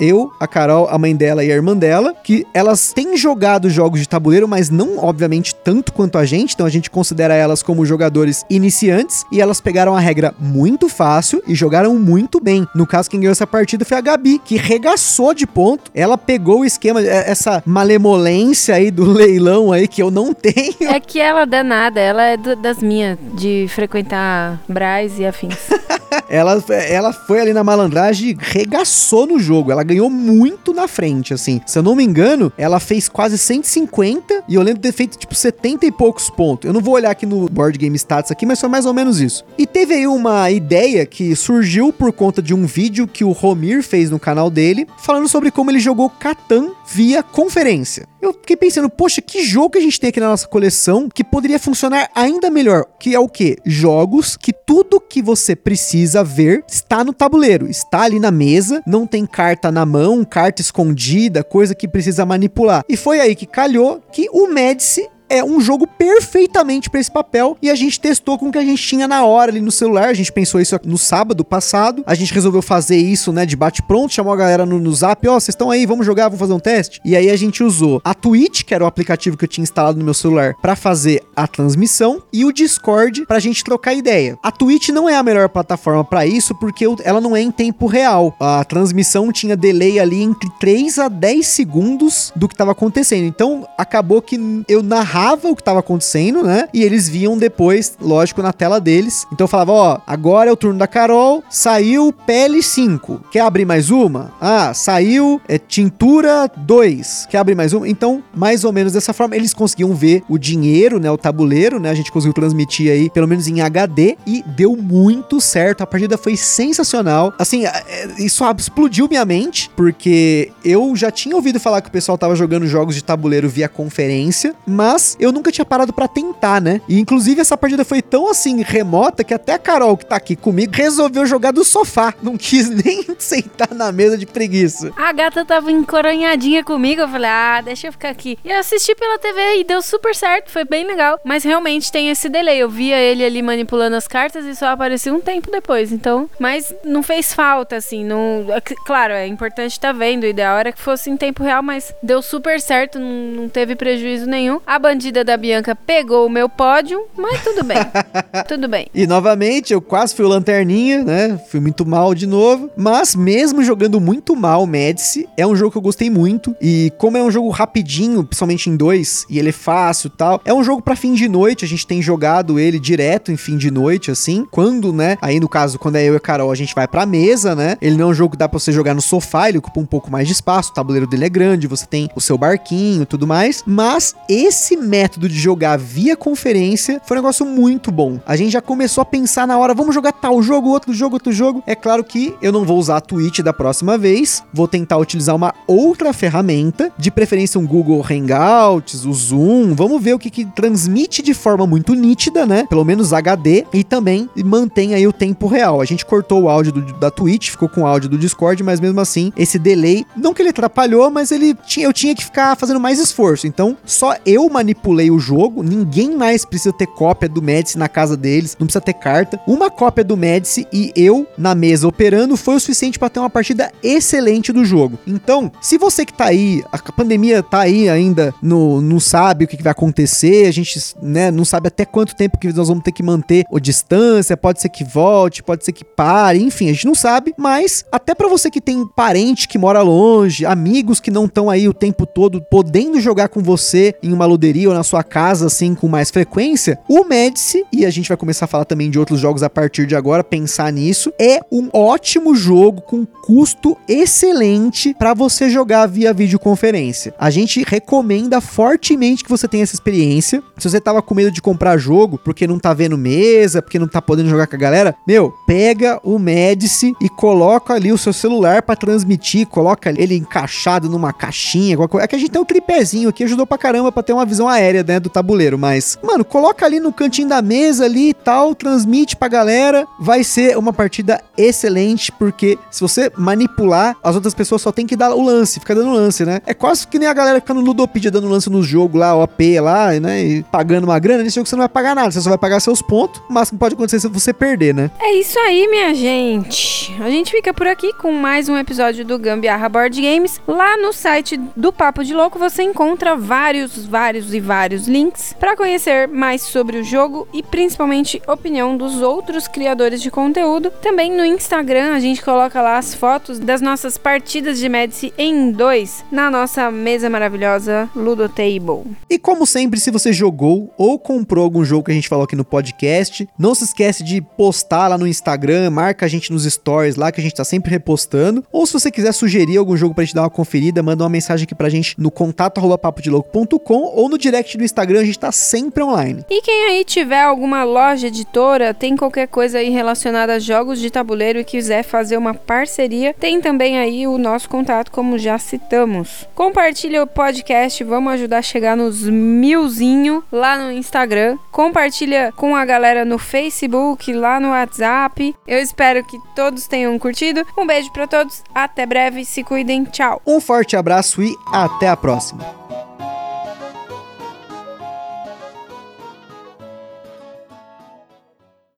eu, 0.00 0.30
a 0.40 0.46
Carol, 0.46 0.88
a 0.88 0.98
mãe 0.98 1.14
dela 1.14 1.44
e 1.44 1.50
a 1.50 1.54
irmã 1.54 1.76
dela, 1.76 2.14
que 2.22 2.46
elas 2.54 2.92
têm 2.92 3.16
jogado 3.16 3.68
jogos 3.70 4.00
de 4.00 4.08
tabuleiro, 4.08 4.46
mas 4.48 4.70
não, 4.70 4.98
obviamente, 4.98 5.54
tanto 5.54 5.92
quanto 5.92 6.18
a 6.18 6.24
gente, 6.24 6.54
então 6.54 6.66
a 6.66 6.70
gente 6.70 6.90
considera 6.90 7.34
elas 7.34 7.62
como 7.62 7.84
jogadores 7.86 8.44
iniciantes, 8.50 9.24
e 9.32 9.40
elas 9.40 9.60
pegaram 9.60 9.94
a 9.96 10.00
regra 10.00 10.34
muito 10.38 10.88
fácil 10.88 11.42
e 11.46 11.54
jogaram 11.54 11.94
muito 11.98 12.40
bem. 12.40 12.66
No 12.74 12.86
caso, 12.86 13.08
quem 13.10 13.20
ganhou 13.20 13.32
essa 13.32 13.46
partida 13.46 13.84
foi 13.84 13.98
a 13.98 14.00
Gabi, 14.00 14.38
que 14.44 14.56
regaçou 14.56 15.34
de 15.34 15.46
ponto. 15.46 15.90
Ela 15.94 16.16
pegou 16.18 16.60
o 16.60 16.64
esquema, 16.64 17.00
é, 17.02 17.30
essa 17.30 17.62
malemolência 17.66 18.74
aí 18.74 18.90
do 18.90 19.04
leilão 19.12 19.72
aí 19.72 19.86
que 19.86 20.02
eu 20.02 20.10
não 20.10 20.32
tenho. 20.34 20.74
É 20.90 20.98
que 21.00 21.20
ela 21.20 21.44
danada, 21.44 22.00
ela 22.00 22.22
é 22.24 22.36
do- 22.36 22.56
das 22.56 22.78
minhas, 22.78 23.18
de 23.34 23.66
frequentar 23.68 24.60
Braz 25.02 25.18
e 25.18 25.26
afins. 25.26 25.68
Ela, 26.28 26.62
ela 26.88 27.12
foi 27.12 27.40
ali 27.40 27.52
na 27.52 27.62
malandragem 27.62 28.30
e 28.30 28.36
regaçou 28.38 29.26
no 29.26 29.38
jogo. 29.38 29.70
Ela 29.70 29.82
ganhou 29.82 30.10
muito 30.10 30.72
na 30.72 30.88
frente, 30.88 31.34
assim. 31.34 31.60
Se 31.66 31.78
eu 31.78 31.82
não 31.82 31.94
me 31.94 32.04
engano, 32.04 32.52
ela 32.56 32.80
fez 32.80 33.08
quase 33.08 33.38
150 33.38 34.44
e 34.48 34.54
eu 34.54 34.62
lembro 34.62 34.80
de 34.80 34.88
ter 34.88 34.92
feito 34.92 35.18
tipo 35.18 35.34
70 35.34 35.86
e 35.86 35.92
poucos 35.92 36.28
pontos. 36.30 36.66
Eu 36.66 36.72
não 36.72 36.80
vou 36.80 36.94
olhar 36.94 37.10
aqui 37.10 37.26
no 37.26 37.48
Board 37.48 37.78
Game 37.78 37.96
Stats 37.96 38.30
aqui, 38.30 38.44
mas 38.46 38.60
foi 38.60 38.68
mais 38.68 38.86
ou 38.86 38.92
menos 38.92 39.20
isso. 39.20 39.44
E 39.56 39.66
teve 39.66 39.94
aí 39.94 40.06
uma 40.06 40.50
ideia 40.50 41.06
que 41.06 41.34
surgiu 41.36 41.92
por 41.92 42.12
conta 42.12 42.42
de 42.42 42.54
um 42.54 42.66
vídeo 42.66 43.06
que 43.06 43.24
o 43.24 43.32
Romir 43.32 43.82
fez 43.82 44.10
no 44.10 44.18
canal 44.18 44.50
dele, 44.50 44.86
falando 44.98 45.28
sobre 45.28 45.50
como 45.50 45.70
ele 45.70 45.80
jogou 45.80 46.10
Catan 46.10 46.70
via 46.86 47.22
conferência. 47.22 48.06
Eu 48.20 48.32
fiquei 48.32 48.56
pensando, 48.56 48.88
poxa, 48.88 49.20
que 49.20 49.42
jogo 49.42 49.70
que 49.70 49.78
a 49.78 49.80
gente 49.80 49.98
tem 49.98 50.10
aqui 50.10 50.20
na 50.20 50.28
nossa 50.28 50.46
coleção 50.46 51.08
que 51.12 51.24
poderia 51.24 51.58
funcionar 51.58 52.08
ainda 52.14 52.50
melhor? 52.50 52.84
Que 53.00 53.14
é 53.14 53.18
o 53.18 53.28
quê? 53.28 53.56
Jogos 53.66 54.36
que 54.36 54.52
tudo 54.52 55.00
que 55.00 55.20
você 55.20 55.56
precisa 55.56 56.01
ver 56.24 56.64
está 56.68 57.04
no 57.04 57.12
tabuleiro, 57.12 57.68
está 57.68 58.02
ali 58.02 58.18
na 58.18 58.30
mesa, 58.30 58.82
não 58.86 59.06
tem 59.06 59.24
carta 59.24 59.70
na 59.70 59.86
mão, 59.86 60.24
carta 60.24 60.60
escondida, 60.60 61.44
coisa 61.44 61.74
que 61.74 61.88
precisa 61.88 62.26
manipular. 62.26 62.84
E 62.88 62.96
foi 62.96 63.20
aí 63.20 63.34
que 63.34 63.46
calhou 63.46 64.02
que 64.12 64.28
o 64.32 64.48
Médici 64.48 65.08
é 65.32 65.42
um 65.42 65.58
jogo 65.58 65.86
perfeitamente 65.86 66.90
para 66.90 67.00
esse 67.00 67.10
papel 67.10 67.56
e 67.62 67.70
a 67.70 67.74
gente 67.74 67.98
testou 67.98 68.38
com 68.38 68.50
o 68.50 68.52
que 68.52 68.58
a 68.58 68.64
gente 68.64 68.86
tinha 68.86 69.08
na 69.08 69.24
hora 69.24 69.50
ali 69.50 69.62
no 69.62 69.72
celular. 69.72 70.08
A 70.08 70.14
gente 70.14 70.30
pensou 70.30 70.60
isso 70.60 70.78
no 70.84 70.98
sábado 70.98 71.42
passado. 71.42 72.04
A 72.06 72.14
gente 72.14 72.34
resolveu 72.34 72.60
fazer 72.60 72.98
isso, 72.98 73.32
né, 73.32 73.46
de 73.46 73.56
bate-pronto, 73.56 74.12
chamou 74.12 74.34
a 74.34 74.36
galera 74.36 74.66
no, 74.66 74.78
no 74.78 74.92
Zap, 74.94 75.26
ó, 75.26 75.40
vocês 75.40 75.48
estão 75.48 75.70
aí, 75.70 75.86
vamos 75.86 76.04
jogar, 76.04 76.24
vamos 76.24 76.38
fazer 76.38 76.52
um 76.52 76.60
teste. 76.60 77.00
E 77.02 77.16
aí 77.16 77.30
a 77.30 77.36
gente 77.36 77.64
usou 77.64 78.02
a 78.04 78.12
Twitch, 78.12 78.64
que 78.64 78.74
era 78.74 78.84
o 78.84 78.86
aplicativo 78.86 79.36
que 79.38 79.44
eu 79.44 79.48
tinha 79.48 79.62
instalado 79.62 79.98
no 79.98 80.04
meu 80.04 80.12
celular, 80.12 80.54
para 80.60 80.76
fazer 80.76 81.22
a 81.34 81.46
transmissão 81.46 82.22
e 82.30 82.44
o 82.44 82.52
Discord 82.52 83.24
pra 83.24 83.38
gente 83.38 83.64
trocar 83.64 83.94
ideia. 83.94 84.38
A 84.42 84.52
Twitch 84.52 84.90
não 84.90 85.08
é 85.08 85.16
a 85.16 85.22
melhor 85.22 85.48
plataforma 85.48 86.04
para 86.04 86.26
isso 86.26 86.54
porque 86.54 86.84
ela 87.02 87.22
não 87.22 87.34
é 87.34 87.40
em 87.40 87.50
tempo 87.50 87.86
real. 87.86 88.36
A 88.38 88.62
transmissão 88.64 89.32
tinha 89.32 89.56
delay 89.56 89.98
ali 89.98 90.22
entre 90.22 90.50
3 90.60 90.98
a 90.98 91.08
10 91.08 91.46
segundos 91.46 92.32
do 92.36 92.46
que 92.46 92.54
tava 92.54 92.72
acontecendo. 92.72 93.24
Então 93.24 93.66
acabou 93.78 94.20
que 94.20 94.38
eu 94.68 94.82
narrava 94.82 95.21
o 95.30 95.56
que 95.56 95.62
tava 95.62 95.80
acontecendo, 95.80 96.42
né? 96.42 96.68
E 96.72 96.82
eles 96.82 97.08
viam 97.08 97.36
depois, 97.36 97.96
lógico, 98.00 98.42
na 98.42 98.52
tela 98.52 98.80
deles. 98.80 99.26
Então 99.32 99.46
falava, 99.46 99.72
ó, 99.72 99.98
agora 100.06 100.50
é 100.50 100.52
o 100.52 100.56
turno 100.56 100.78
da 100.78 100.86
Carol, 100.86 101.42
saiu 101.50 102.12
pele 102.26 102.62
5. 102.62 103.26
Quer 103.30 103.40
abrir 103.40 103.64
mais 103.64 103.90
uma? 103.90 104.32
Ah, 104.40 104.72
saiu 104.74 105.40
é, 105.48 105.58
tintura 105.58 106.50
2. 106.56 107.26
Quer 107.30 107.38
abrir 107.38 107.54
mais 107.54 107.72
uma? 107.72 107.88
Então, 107.88 108.22
mais 108.34 108.64
ou 108.64 108.72
menos 108.72 108.92
dessa 108.92 109.12
forma, 109.12 109.36
eles 109.36 109.54
conseguiam 109.54 109.94
ver 109.94 110.22
o 110.28 110.38
dinheiro, 110.38 110.98
né? 110.98 111.10
O 111.10 111.18
tabuleiro, 111.18 111.78
né? 111.78 111.90
A 111.90 111.94
gente 111.94 112.10
conseguiu 112.10 112.32
transmitir 112.32 112.90
aí, 112.90 113.10
pelo 113.10 113.28
menos 113.28 113.46
em 113.46 113.60
HD, 113.60 114.16
e 114.26 114.42
deu 114.46 114.76
muito 114.76 115.40
certo. 115.40 115.82
A 115.82 115.86
partida 115.86 116.16
foi 116.16 116.36
sensacional. 116.36 117.32
Assim, 117.38 117.64
é, 117.64 117.82
é, 117.86 118.08
isso 118.18 118.44
explodiu 118.58 119.08
minha 119.08 119.24
mente, 119.24 119.70
porque 119.76 120.50
eu 120.64 120.94
já 120.96 121.10
tinha 121.10 121.36
ouvido 121.36 121.60
falar 121.60 121.80
que 121.80 121.88
o 121.88 121.92
pessoal 121.92 122.16
tava 122.16 122.34
jogando 122.34 122.66
jogos 122.66 122.94
de 122.94 123.04
tabuleiro 123.04 123.48
via 123.48 123.68
conferência, 123.68 124.54
mas 124.66 125.01
eu 125.18 125.32
nunca 125.32 125.52
tinha 125.52 125.64
parado 125.64 125.92
pra 125.92 126.08
tentar, 126.08 126.60
né? 126.60 126.80
E 126.88 126.98
inclusive 126.98 127.40
essa 127.40 127.56
partida 127.56 127.84
foi 127.84 128.02
tão 128.02 128.28
assim 128.28 128.62
remota 128.62 129.24
que 129.24 129.34
até 129.34 129.54
a 129.54 129.58
Carol 129.58 129.96
que 129.96 130.06
tá 130.06 130.16
aqui 130.16 130.36
comigo 130.36 130.72
resolveu 130.74 131.26
jogar 131.26 131.52
do 131.52 131.64
sofá, 131.64 132.14
não 132.22 132.36
quis 132.36 132.68
nem 132.70 133.04
sentar 133.18 133.74
na 133.74 133.92
mesa 133.92 134.16
de 134.16 134.26
preguiça. 134.26 134.92
A 134.96 135.12
gata 135.12 135.44
tava 135.44 135.70
encoronhadinha 135.70 136.64
comigo, 136.64 137.02
eu 137.02 137.08
falei, 137.08 137.30
ah, 137.30 137.60
deixa 137.60 137.88
eu 137.88 137.92
ficar 137.92 138.10
aqui. 138.10 138.38
E 138.44 138.50
eu 138.50 138.58
assisti 138.58 138.94
pela 138.94 139.18
TV 139.18 139.60
e 139.60 139.64
deu 139.64 139.82
super 139.82 140.14
certo, 140.14 140.50
foi 140.50 140.64
bem 140.64 140.84
legal. 140.86 141.20
Mas 141.24 141.44
realmente 141.44 141.92
tem 141.92 142.10
esse 142.10 142.28
delay. 142.28 142.58
Eu 142.58 142.68
via 142.68 142.98
ele 142.98 143.24
ali 143.24 143.42
manipulando 143.42 143.96
as 143.96 144.08
cartas 144.08 144.44
e 144.44 144.54
só 144.54 144.66
apareceu 144.68 145.14
um 145.14 145.20
tempo 145.20 145.50
depois. 145.50 145.92
Então, 145.92 146.28
mas 146.38 146.74
não 146.84 147.02
fez 147.02 147.32
falta, 147.32 147.76
assim. 147.76 148.04
Não, 148.04 148.46
é 148.48 148.60
claro, 148.60 149.12
é 149.12 149.26
importante 149.26 149.72
estar 149.72 149.92
vendo. 149.92 150.24
O 150.24 150.26
ideal 150.26 150.58
era 150.58 150.72
que 150.72 150.80
fosse 150.80 151.10
em 151.10 151.16
tempo 151.16 151.42
real, 151.42 151.62
mas 151.62 151.94
deu 152.02 152.22
super 152.22 152.60
certo, 152.60 152.98
não, 152.98 153.42
não 153.42 153.48
teve 153.48 153.74
prejuízo 153.74 154.26
nenhum. 154.26 154.60
A 154.66 154.78
bandida 154.92 155.24
da 155.24 155.38
Bianca 155.38 155.74
pegou 155.74 156.26
o 156.26 156.30
meu 156.30 156.50
pódio, 156.50 157.06
mas 157.16 157.42
tudo 157.42 157.64
bem. 157.64 157.78
tudo 158.46 158.68
bem. 158.68 158.88
E 158.94 159.06
novamente, 159.06 159.72
eu 159.72 159.80
quase 159.80 160.14
fui 160.14 160.22
o 160.22 160.28
lanterninha, 160.28 161.02
né? 161.02 161.40
Fui 161.50 161.60
muito 161.60 161.86
mal 161.86 162.14
de 162.14 162.26
novo. 162.26 162.70
Mas 162.76 163.16
mesmo 163.16 163.64
jogando 163.64 163.98
muito 163.98 164.36
mal, 164.36 164.66
Médici 164.66 165.26
é 165.34 165.46
um 165.46 165.56
jogo 165.56 165.70
que 165.70 165.78
eu 165.78 165.82
gostei 165.82 166.10
muito. 166.10 166.54
E 166.60 166.92
como 166.98 167.16
é 167.16 167.22
um 167.22 167.30
jogo 167.30 167.48
rapidinho, 167.48 168.22
principalmente 168.22 168.68
em 168.68 168.76
dois, 168.76 169.24
e 169.30 169.38
ele 169.38 169.48
é 169.48 169.52
fácil 169.52 170.08
e 170.08 170.10
tal, 170.10 170.42
é 170.44 170.52
um 170.52 170.62
jogo 170.62 170.82
pra 170.82 170.94
fim 170.94 171.14
de 171.14 171.26
noite. 171.26 171.64
A 171.64 171.68
gente 171.68 171.86
tem 171.86 172.02
jogado 172.02 172.58
ele 172.58 172.78
direto 172.78 173.32
em 173.32 173.36
fim 173.38 173.56
de 173.56 173.70
noite, 173.70 174.10
assim. 174.10 174.46
Quando, 174.50 174.92
né? 174.92 175.16
Aí 175.22 175.40
no 175.40 175.48
caso, 175.48 175.78
quando 175.78 175.96
é 175.96 176.04
eu 176.04 176.12
e 176.12 176.16
a 176.18 176.20
Carol, 176.20 176.52
a 176.52 176.54
gente 176.54 176.74
vai 176.74 176.86
pra 176.86 177.06
mesa, 177.06 177.54
né? 177.54 177.78
Ele 177.80 177.96
não 177.96 178.08
é 178.08 178.10
um 178.10 178.14
jogo 178.14 178.32
que 178.32 178.38
dá 178.38 178.46
pra 178.46 178.58
você 178.58 178.70
jogar 178.70 178.92
no 178.92 179.00
sofá, 179.00 179.48
ele 179.48 179.56
ocupa 179.56 179.80
um 179.80 179.86
pouco 179.86 180.10
mais 180.10 180.26
de 180.26 180.34
espaço. 180.34 180.70
O 180.70 180.74
tabuleiro 180.74 181.06
dele 181.06 181.24
é 181.24 181.30
grande, 181.30 181.66
você 181.66 181.86
tem 181.86 182.10
o 182.14 182.20
seu 182.20 182.36
barquinho 182.36 183.04
e 183.04 183.06
tudo 183.06 183.26
mais. 183.26 183.62
Mas 183.66 184.14
esse 184.28 184.81
método 184.82 185.28
de 185.28 185.38
jogar 185.38 185.78
via 185.78 186.16
conferência 186.16 187.00
foi 187.06 187.16
um 187.16 187.20
negócio 187.20 187.46
muito 187.46 187.90
bom. 187.90 188.20
A 188.26 188.36
gente 188.36 188.50
já 188.52 188.60
começou 188.60 189.02
a 189.02 189.04
pensar 189.04 189.46
na 189.46 189.56
hora, 189.58 189.74
vamos 189.74 189.94
jogar 189.94 190.12
tal 190.12 190.42
jogo, 190.42 190.68
outro 190.70 190.92
jogo, 190.92 191.16
outro 191.16 191.32
jogo. 191.32 191.62
É 191.66 191.74
claro 191.74 192.02
que 192.04 192.34
eu 192.42 192.52
não 192.52 192.64
vou 192.64 192.78
usar 192.78 192.96
a 192.96 193.00
Twitch 193.00 193.40
da 193.40 193.52
próxima 193.52 193.96
vez, 193.96 194.42
vou 194.52 194.66
tentar 194.68 194.98
utilizar 194.98 195.34
uma 195.36 195.54
outra 195.66 196.12
ferramenta, 196.12 196.90
de 196.98 197.10
preferência 197.10 197.58
um 197.60 197.66
Google 197.66 198.04
Hangouts, 198.08 199.04
o 199.04 199.12
Zoom. 199.12 199.74
Vamos 199.74 200.02
ver 200.02 200.14
o 200.14 200.18
que, 200.18 200.30
que 200.30 200.44
transmite 200.44 201.22
de 201.22 201.34
forma 201.34 201.66
muito 201.66 201.94
nítida, 201.94 202.46
né? 202.46 202.66
Pelo 202.68 202.84
menos 202.84 203.12
HD 203.12 203.64
e 203.72 203.84
também 203.84 204.28
mantém 204.44 204.94
aí 204.94 205.06
o 205.06 205.12
tempo 205.12 205.46
real. 205.46 205.80
A 205.80 205.84
gente 205.84 206.04
cortou 206.04 206.42
o 206.42 206.48
áudio 206.48 206.72
do- 206.72 206.92
da 206.94 207.10
Twitch, 207.10 207.50
ficou 207.50 207.68
com 207.68 207.82
o 207.82 207.86
áudio 207.86 208.08
do 208.08 208.18
Discord, 208.18 208.62
mas 208.62 208.80
mesmo 208.80 209.00
assim, 209.00 209.32
esse 209.36 209.58
delay, 209.58 210.04
não 210.16 210.32
que 210.34 210.42
ele 210.42 210.48
atrapalhou, 210.50 211.10
mas 211.10 211.30
ele 211.30 211.54
tinha, 211.66 211.86
eu 211.86 211.92
tinha 211.92 212.14
que 212.14 212.24
ficar 212.24 212.56
fazendo 212.56 212.80
mais 212.80 212.98
esforço. 212.98 213.46
Então, 213.46 213.76
só 213.84 214.14
eu 214.24 214.48
manipulei 214.48 214.71
o 215.10 215.18
jogo, 215.18 215.62
ninguém 215.62 216.16
mais 216.16 216.44
precisa 216.44 216.72
ter 216.72 216.86
cópia 216.86 217.28
do 217.28 217.42
Médici 217.42 217.78
na 217.78 217.88
casa 217.88 218.16
deles, 218.16 218.56
não 218.58 218.66
precisa 218.66 218.80
ter 218.80 218.94
carta. 218.94 219.40
Uma 219.46 219.70
cópia 219.70 220.04
do 220.04 220.16
Médici 220.16 220.66
e 220.72 220.92
eu 220.94 221.26
na 221.36 221.54
mesa 221.54 221.88
operando 221.88 222.36
foi 222.36 222.56
o 222.56 222.60
suficiente 222.60 222.98
para 222.98 223.08
ter 223.08 223.20
uma 223.20 223.30
partida 223.30 223.72
excelente 223.82 224.52
do 224.52 224.64
jogo. 224.64 224.98
Então, 225.06 225.50
se 225.60 225.78
você 225.78 226.04
que 226.04 226.12
tá 226.12 226.26
aí, 226.26 226.62
a 226.72 226.78
pandemia 226.92 227.42
tá 227.42 227.60
aí 227.60 227.88
ainda, 227.88 228.34
no, 228.42 228.80
não 228.80 229.00
sabe 229.00 229.44
o 229.44 229.48
que, 229.48 229.56
que 229.56 229.62
vai 229.62 229.72
acontecer, 229.72 230.46
a 230.46 230.52
gente 230.52 230.78
né, 231.02 231.30
não 231.30 231.44
sabe 231.44 231.68
até 231.68 231.84
quanto 231.84 232.16
tempo 232.16 232.38
que 232.38 232.52
nós 232.52 232.68
vamos 232.68 232.84
ter 232.84 232.92
que 232.92 233.02
manter 233.02 233.44
a 233.52 233.58
distância, 233.58 234.36
pode 234.36 234.60
ser 234.60 234.68
que 234.68 234.84
volte, 234.84 235.42
pode 235.42 235.64
ser 235.64 235.72
que 235.72 235.84
pare, 235.84 236.42
enfim, 236.42 236.68
a 236.68 236.72
gente 236.72 236.86
não 236.86 236.94
sabe, 236.94 237.34
mas 237.36 237.84
até 237.90 238.14
para 238.14 238.28
você 238.28 238.50
que 238.50 238.60
tem 238.60 238.86
parente 238.86 239.48
que 239.48 239.58
mora 239.58 239.82
longe, 239.82 240.46
amigos 240.46 241.00
que 241.00 241.10
não 241.10 241.26
estão 241.26 241.48
aí 241.48 241.68
o 241.68 241.74
tempo 241.74 242.06
todo 242.06 242.42
podendo 242.42 243.00
jogar 243.00 243.28
com 243.28 243.40
você 243.40 243.94
em 244.02 244.12
uma 244.12 244.26
luderia 244.26 244.61
ou 244.66 244.74
na 244.74 244.82
sua 244.82 245.02
casa 245.02 245.46
assim 245.46 245.74
com 245.74 245.88
mais 245.88 246.10
frequência, 246.10 246.78
o 246.88 247.04
Medici, 247.04 247.64
e 247.72 247.84
a 247.86 247.90
gente 247.90 248.08
vai 248.08 248.16
começar 248.16 248.44
a 248.44 248.48
falar 248.48 248.64
também 248.64 248.90
de 248.90 248.98
outros 248.98 249.20
jogos 249.20 249.42
a 249.42 249.50
partir 249.50 249.86
de 249.86 249.94
agora, 249.94 250.24
pensar 250.24 250.72
nisso, 250.72 251.12
é 251.20 251.40
um 251.50 251.68
ótimo 251.72 252.34
jogo 252.34 252.80
com 252.82 253.04
custo 253.04 253.76
excelente 253.88 254.94
para 254.98 255.14
você 255.14 255.48
jogar 255.48 255.86
via 255.86 256.12
videoconferência. 256.12 257.14
A 257.18 257.30
gente 257.30 257.64
recomenda 257.66 258.40
fortemente 258.40 259.22
que 259.22 259.30
você 259.30 259.46
tenha 259.46 259.62
essa 259.62 259.74
experiência. 259.74 260.42
Se 260.58 260.68
você 260.68 260.80
tava 260.80 261.02
com 261.02 261.14
medo 261.14 261.30
de 261.30 261.40
comprar 261.42 261.76
jogo 261.76 262.18
porque 262.18 262.46
não 262.46 262.58
tá 262.58 262.74
vendo 262.74 262.98
mesa, 262.98 263.62
porque 263.62 263.78
não 263.78 263.88
tá 263.88 264.02
podendo 264.02 264.28
jogar 264.28 264.46
com 264.46 264.56
a 264.56 264.58
galera, 264.58 264.94
meu, 265.06 265.32
pega 265.46 266.00
o 266.02 266.18
Medici 266.18 266.92
e 267.00 267.08
coloca 267.08 267.74
ali 267.74 267.92
o 267.92 267.98
seu 267.98 268.12
celular 268.12 268.62
para 268.62 268.76
transmitir, 268.76 269.46
coloca 269.46 269.90
ele 269.90 270.16
encaixado 270.16 270.88
numa 270.88 271.12
caixinha, 271.12 271.76
coisa. 271.76 272.04
É 272.04 272.08
que 272.08 272.16
a 272.16 272.18
gente 272.18 272.30
tem 272.30 272.40
um 272.40 272.44
tripézinho 272.44 273.08
aqui, 273.08 273.24
ajudou 273.24 273.46
pra 273.46 273.58
caramba 273.58 273.92
pra 273.92 274.02
ter 274.02 274.12
uma 274.12 274.24
visão 274.24 274.48
aérea, 274.54 274.82
né, 274.82 275.00
do 275.00 275.08
tabuleiro, 275.08 275.58
mas, 275.58 275.98
mano, 276.02 276.24
coloca 276.24 276.64
ali 276.64 276.80
no 276.80 276.92
cantinho 276.92 277.28
da 277.28 277.42
mesa 277.42 277.84
ali 277.84 278.10
e 278.10 278.14
tal, 278.14 278.54
transmite 278.54 279.16
pra 279.16 279.28
galera, 279.28 279.86
vai 280.00 280.24
ser 280.24 280.56
uma 280.56 280.72
partida 280.72 281.22
excelente, 281.36 282.12
porque 282.12 282.58
se 282.70 282.80
você 282.80 283.10
manipular, 283.16 283.96
as 284.02 284.14
outras 284.14 284.34
pessoas 284.34 284.62
só 284.62 284.72
tem 284.72 284.86
que 284.86 284.96
dar 284.96 285.14
o 285.14 285.22
lance, 285.22 285.60
fica 285.60 285.74
dando 285.74 285.92
lance, 285.92 286.24
né? 286.24 286.40
É 286.46 286.54
quase 286.54 286.86
que 286.86 286.98
nem 286.98 287.08
a 287.08 287.14
galera 287.14 287.40
ficando 287.40 287.60
no 287.60 287.66
Ludopedia 287.66 288.10
dando 288.10 288.28
lance 288.28 288.50
no 288.50 288.62
jogo 288.62 288.98
lá, 288.98 289.14
OP 289.14 289.60
lá, 289.60 289.92
né, 289.92 290.24
e 290.24 290.42
pagando 290.44 290.84
uma 290.84 290.98
grana, 290.98 291.22
nesse 291.22 291.36
jogo 291.36 291.48
você 291.48 291.56
não 291.56 291.62
vai 291.62 291.68
pagar 291.68 291.94
nada, 291.94 292.10
você 292.10 292.20
só 292.20 292.28
vai 292.28 292.38
pagar 292.38 292.60
seus 292.60 292.82
pontos, 292.82 293.20
o 293.28 293.32
máximo 293.32 293.58
que 293.58 293.60
pode 293.60 293.74
acontecer 293.74 294.06
é 294.06 294.10
você 294.10 294.32
perder, 294.32 294.74
né? 294.74 294.90
É 295.00 295.14
isso 295.14 295.38
aí, 295.38 295.68
minha 295.68 295.94
gente. 295.94 296.94
A 297.00 297.08
gente 297.08 297.30
fica 297.30 297.52
por 297.52 297.66
aqui 297.66 297.92
com 297.94 298.12
mais 298.12 298.48
um 298.48 298.56
episódio 298.56 299.04
do 299.04 299.18
Gambiarra 299.18 299.68
Board 299.68 300.00
Games. 300.00 300.40
Lá 300.46 300.76
no 300.76 300.92
site 300.92 301.40
do 301.56 301.72
Papo 301.72 302.04
de 302.04 302.14
Louco 302.14 302.38
você 302.38 302.62
encontra 302.62 303.16
vários, 303.16 303.84
vários 303.86 304.34
e 304.34 304.40
vários 304.42 304.88
links 304.88 305.34
para 305.38 305.56
conhecer 305.56 306.08
mais 306.08 306.42
sobre 306.42 306.78
o 306.78 306.84
jogo 306.84 307.26
e 307.32 307.42
principalmente 307.42 308.20
opinião 308.26 308.76
dos 308.76 309.00
outros 309.00 309.46
criadores 309.46 310.02
de 310.02 310.10
conteúdo. 310.10 310.70
Também 310.82 311.10
no 311.12 311.24
Instagram 311.24 311.92
a 311.92 312.00
gente 312.00 312.22
coloca 312.22 312.60
lá 312.60 312.76
as 312.76 312.94
fotos 312.94 313.38
das 313.38 313.60
nossas 313.60 313.96
partidas 313.96 314.58
de 314.58 314.68
Medici 314.68 315.12
em 315.16 315.50
dois 315.52 316.04
na 316.10 316.30
nossa 316.30 316.70
mesa 316.70 317.08
maravilhosa 317.08 317.88
Ludotable. 317.94 318.96
E 319.08 319.18
como 319.18 319.46
sempre, 319.46 319.78
se 319.78 319.90
você 319.90 320.12
jogou 320.12 320.72
ou 320.76 320.98
comprou 320.98 321.44
algum 321.44 321.64
jogo 321.64 321.84
que 321.84 321.92
a 321.92 321.94
gente 321.94 322.08
falou 322.08 322.24
aqui 322.24 322.36
no 322.36 322.44
podcast, 322.44 323.28
não 323.38 323.54
se 323.54 323.64
esquece 323.64 324.02
de 324.02 324.20
postar 324.20 324.88
lá 324.88 324.98
no 324.98 325.06
Instagram, 325.06 325.70
marca 325.70 326.06
a 326.06 326.08
gente 326.08 326.32
nos 326.32 326.44
stories 326.44 326.96
lá 326.96 327.12
que 327.12 327.20
a 327.20 327.22
gente 327.22 327.34
tá 327.34 327.44
sempre 327.44 327.70
repostando. 327.70 328.44
Ou 328.50 328.66
se 328.66 328.72
você 328.72 328.90
quiser 328.90 329.12
sugerir 329.12 329.56
algum 329.56 329.76
jogo 329.76 329.94
pra 329.94 330.04
gente 330.04 330.14
dar 330.14 330.22
uma 330.22 330.30
conferida, 330.30 330.82
manda 330.82 331.04
uma 331.04 331.10
mensagem 331.10 331.44
aqui 331.44 331.54
pra 331.54 331.68
gente 331.68 331.94
no 331.98 332.10
contato 332.10 332.58
arroba 332.58 332.76
papodelouco.com 332.78 333.92
ou 333.94 334.08
no 334.08 334.18
direct 334.32 334.56
do 334.56 334.64
Instagram, 334.64 335.00
a 335.00 335.04
gente 335.04 335.18
tá 335.18 335.30
sempre 335.30 335.82
online. 335.82 336.24
E 336.30 336.40
quem 336.40 336.64
aí 336.64 336.84
tiver 336.84 337.22
alguma 337.22 337.62
loja 337.62 338.06
editora, 338.06 338.72
tem 338.72 338.96
qualquer 338.96 339.28
coisa 339.28 339.58
aí 339.58 339.68
relacionada 339.68 340.34
a 340.34 340.38
jogos 340.38 340.80
de 340.80 340.90
tabuleiro 340.90 341.38
e 341.38 341.44
quiser 341.44 341.82
fazer 341.82 342.16
uma 342.16 342.32
parceria, 342.32 343.14
tem 343.14 343.40
também 343.40 343.78
aí 343.78 344.06
o 344.06 344.16
nosso 344.16 344.48
contato, 344.48 344.90
como 344.90 345.18
já 345.18 345.38
citamos. 345.38 346.26
Compartilha 346.34 347.02
o 347.02 347.06
podcast, 347.06 347.84
vamos 347.84 348.14
ajudar 348.14 348.38
a 348.38 348.42
chegar 348.42 348.76
nos 348.76 349.02
milzinho 349.02 350.24
lá 350.32 350.56
no 350.56 350.72
Instagram. 350.72 351.36
Compartilha 351.50 352.32
com 352.34 352.56
a 352.56 352.64
galera 352.64 353.04
no 353.04 353.18
Facebook, 353.18 354.12
lá 354.12 354.40
no 354.40 354.48
WhatsApp. 354.48 355.34
Eu 355.46 355.58
espero 355.58 356.02
que 356.04 356.18
todos 356.34 356.66
tenham 356.66 356.98
curtido. 356.98 357.46
Um 357.58 357.66
beijo 357.66 357.92
para 357.92 358.06
todos, 358.06 358.42
até 358.54 358.86
breve, 358.86 359.24
se 359.24 359.44
cuidem, 359.44 359.84
tchau. 359.84 360.22
Um 360.26 360.40
forte 360.40 360.76
abraço 360.76 361.22
e 361.22 361.34
até 361.52 361.88
a 361.88 361.96
próxima. 361.96 362.62